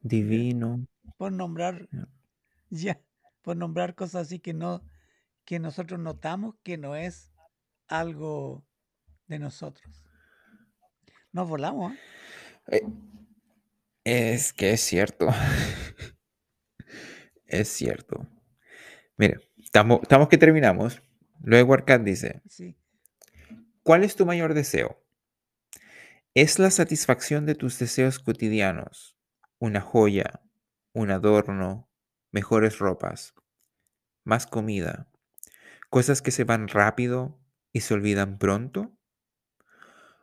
divino. 0.00 0.86
Por 1.16 1.32
nombrar, 1.32 1.88
ya. 2.70 3.00
por 3.42 3.56
nombrar 3.56 3.94
cosas 3.94 4.26
así 4.26 4.38
que 4.40 4.52
no, 4.54 4.82
que 5.44 5.58
nosotros 5.58 6.00
notamos 6.00 6.56
que 6.62 6.78
no 6.78 6.96
es 6.96 7.32
algo 7.88 8.64
de 9.26 9.38
nosotros. 9.38 10.02
Nos 11.32 11.48
volamos, 11.48 11.92
¿eh? 11.92 11.98
Eh, 12.68 12.82
Es 14.04 14.52
que 14.52 14.72
es 14.72 14.80
cierto. 14.80 15.28
es 17.46 17.68
cierto. 17.68 18.26
Mire, 19.16 19.36
estamos, 19.62 20.00
que 20.28 20.38
terminamos. 20.38 21.02
Luego 21.42 21.74
Arcad 21.74 22.00
dice, 22.00 22.42
Sí. 22.48 22.76
¿Cuál 23.82 24.04
es 24.04 24.16
tu 24.16 24.26
mayor 24.26 24.54
deseo? 24.54 25.02
¿Es 26.34 26.58
la 26.58 26.70
satisfacción 26.70 27.46
de 27.46 27.54
tus 27.54 27.78
deseos 27.78 28.18
cotidianos? 28.18 29.16
Una 29.58 29.80
joya, 29.80 30.40
un 30.92 31.10
adorno, 31.10 31.90
mejores 32.30 32.78
ropas, 32.78 33.34
más 34.24 34.46
comida, 34.46 35.08
cosas 35.90 36.22
que 36.22 36.30
se 36.30 36.44
van 36.44 36.68
rápido 36.68 37.40
y 37.72 37.80
se 37.80 37.94
olvidan 37.94 38.38
pronto? 38.38 38.96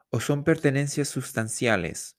¿O 0.09 0.19
son 0.19 0.43
pertenencias 0.43 1.07
sustanciales? 1.09 2.17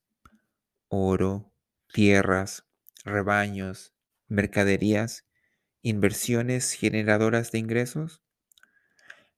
Oro, 0.89 1.53
tierras, 1.93 2.67
rebaños, 3.05 3.95
mercaderías, 4.29 5.27
inversiones 5.83 6.73
generadoras 6.73 7.51
de 7.51 7.59
ingresos? 7.59 8.23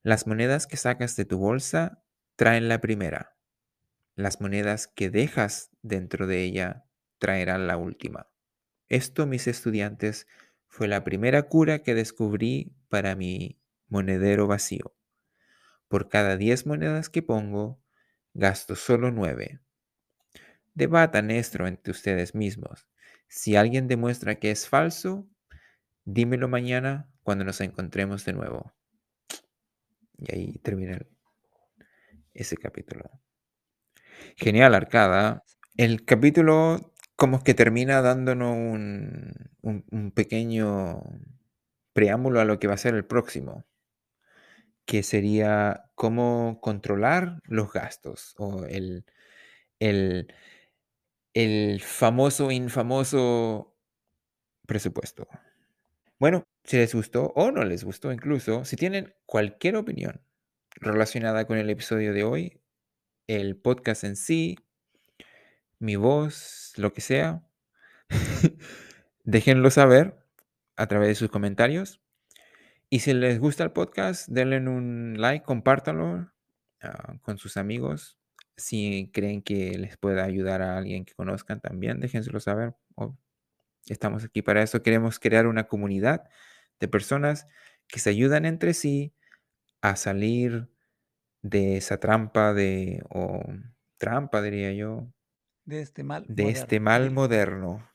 Las 0.04 0.26
monedas 0.26 0.66
que 0.66 0.76
sacas 0.76 1.14
de 1.14 1.24
tu 1.24 1.38
bolsa 1.38 2.02
traen 2.34 2.68
la 2.68 2.80
primera. 2.80 3.36
Las 4.16 4.40
monedas 4.40 4.88
que 4.88 5.10
dejas 5.10 5.70
dentro 5.82 6.26
de 6.26 6.42
ella 6.42 6.84
traerán 7.18 7.68
la 7.68 7.76
última. 7.76 8.28
Esto, 8.88 9.26
mis 9.26 9.46
estudiantes, 9.46 10.26
fue 10.66 10.88
la 10.88 11.04
primera 11.04 11.44
cura 11.44 11.84
que 11.84 11.94
descubrí 11.94 12.74
para 12.88 13.14
mi 13.14 13.60
monedero 13.86 14.48
vacío. 14.48 14.96
Por 15.86 16.08
cada 16.08 16.36
10 16.36 16.66
monedas 16.66 17.08
que 17.08 17.22
pongo, 17.22 17.80
gasto 18.34 18.74
solo 18.74 19.12
9. 19.12 19.60
Debatan 20.74 21.30
esto 21.30 21.64
entre 21.66 21.92
ustedes 21.92 22.34
mismos. 22.34 22.88
Si 23.28 23.54
alguien 23.54 23.86
demuestra 23.86 24.40
que 24.40 24.50
es 24.50 24.68
falso, 24.68 25.28
dímelo 26.04 26.48
mañana 26.48 27.08
cuando 27.22 27.44
nos 27.44 27.60
encontremos 27.60 28.24
de 28.24 28.32
nuevo. 28.32 28.74
Y 30.22 30.34
ahí 30.34 30.58
termina 30.62 30.98
ese 32.34 32.56
capítulo. 32.56 33.10
Genial, 34.36 34.74
Arcada. 34.74 35.44
El 35.76 36.04
capítulo 36.04 36.92
como 37.16 37.42
que 37.44 37.54
termina 37.54 38.02
dándonos 38.02 38.54
un, 38.56 39.32
un- 39.62 39.84
un 39.90 40.10
pequeño 40.12 41.02
preámbulo 41.94 42.40
a 42.40 42.44
lo 42.44 42.58
que 42.58 42.68
va 42.68 42.74
a 42.74 42.78
ser 42.78 42.94
el 42.94 43.06
próximo, 43.06 43.64
que 44.86 45.02
sería 45.02 45.90
cómo 45.94 46.58
controlar 46.60 47.40
los 47.44 47.72
gastos 47.72 48.34
o 48.38 48.64
el, 48.64 49.04
el, 49.80 50.28
el 51.34 51.80
famoso, 51.80 52.50
infamoso 52.50 53.74
presupuesto. 54.66 55.28
Bueno, 56.18 56.44
si 56.64 56.76
les 56.76 56.94
gustó 56.94 57.32
o 57.34 57.50
no 57.50 57.64
les 57.64 57.84
gustó 57.84 58.12
incluso, 58.12 58.64
si 58.64 58.76
tienen 58.76 59.14
cualquier 59.26 59.76
opinión 59.76 60.22
relacionada 60.76 61.46
con 61.46 61.58
el 61.58 61.70
episodio 61.70 62.12
de 62.12 62.24
hoy, 62.24 62.60
el 63.26 63.56
podcast 63.56 64.04
en 64.04 64.16
sí, 64.16 64.56
mi 65.78 65.96
voz, 65.96 66.72
lo 66.76 66.92
que 66.92 67.00
sea, 67.00 67.42
déjenlo 69.24 69.70
saber 69.70 70.16
a 70.76 70.86
través 70.86 71.08
de 71.08 71.14
sus 71.14 71.30
comentarios. 71.30 72.00
Y 72.90 73.00
si 73.00 73.14
les 73.14 73.38
gusta 73.40 73.64
el 73.64 73.72
podcast, 73.72 74.28
denle 74.28 74.58
un 74.58 75.14
like, 75.18 75.44
compártanlo 75.44 76.30
ah, 76.82 77.14
con 77.22 77.38
sus 77.38 77.56
amigos. 77.56 78.18
Si 78.56 79.10
creen 79.14 79.42
que 79.42 79.78
les 79.78 79.96
pueda 79.96 80.24
ayudar 80.24 80.60
a 80.62 80.76
alguien 80.76 81.04
que 81.04 81.14
conozcan 81.14 81.60
también, 81.60 82.00
déjenselo 82.00 82.38
saber. 82.40 82.74
o- 82.96 83.16
Estamos 83.86 84.24
aquí 84.24 84.42
para 84.42 84.62
eso. 84.62 84.82
Queremos 84.82 85.18
crear 85.18 85.46
una 85.46 85.64
comunidad 85.66 86.24
de 86.80 86.88
personas 86.88 87.46
que 87.88 88.00
se 88.00 88.10
ayudan 88.10 88.44
entre 88.46 88.74
sí 88.74 89.14
a 89.82 89.96
salir 89.96 90.70
de 91.42 91.76
esa 91.76 91.98
trampa 92.00 92.54
de, 92.54 93.02
o 93.10 93.42
trampa 93.98 94.42
diría 94.42 94.72
yo, 94.72 95.12
De 95.64 95.80
este 95.80 96.04
mal 96.04 96.24
de 96.26 96.50
este 96.50 96.80
moderno. 96.80 96.80
mal 96.80 97.10
moderno. 97.10 97.88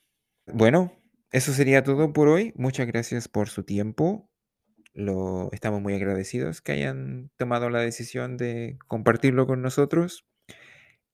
Bueno, 0.46 0.92
eso 1.30 1.52
sería 1.52 1.82
todo 1.82 2.12
por 2.12 2.28
hoy. 2.28 2.52
Muchas 2.56 2.86
gracias 2.86 3.28
por 3.28 3.48
su 3.48 3.64
tiempo. 3.64 4.30
Lo, 4.94 5.50
estamos 5.52 5.82
muy 5.82 5.94
agradecidos 5.94 6.62
que 6.62 6.72
hayan 6.72 7.30
tomado 7.38 7.70
la 7.70 7.80
decisión 7.80 8.36
de 8.38 8.78
compartirlo 8.88 9.46
con 9.46 9.62
nosotros. 9.62 10.26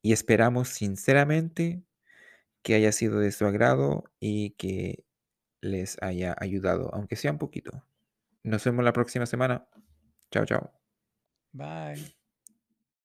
y 0.02 0.12
esperamos 0.12 0.68
sinceramente 0.68 1.84
que 2.62 2.74
haya 2.74 2.92
sido 2.92 3.20
de 3.20 3.32
su 3.32 3.46
agrado 3.46 4.04
y 4.20 4.50
que 4.52 5.04
les 5.64 5.96
haya 6.02 6.36
ayudado, 6.38 6.90
aunque 6.94 7.16
sea 7.16 7.32
un 7.32 7.38
poquito. 7.38 7.84
Nos 8.42 8.64
vemos 8.64 8.84
la 8.84 8.92
próxima 8.92 9.26
semana. 9.26 9.66
Chao, 10.30 10.44
chao. 10.44 10.70
Bye. 11.52 12.23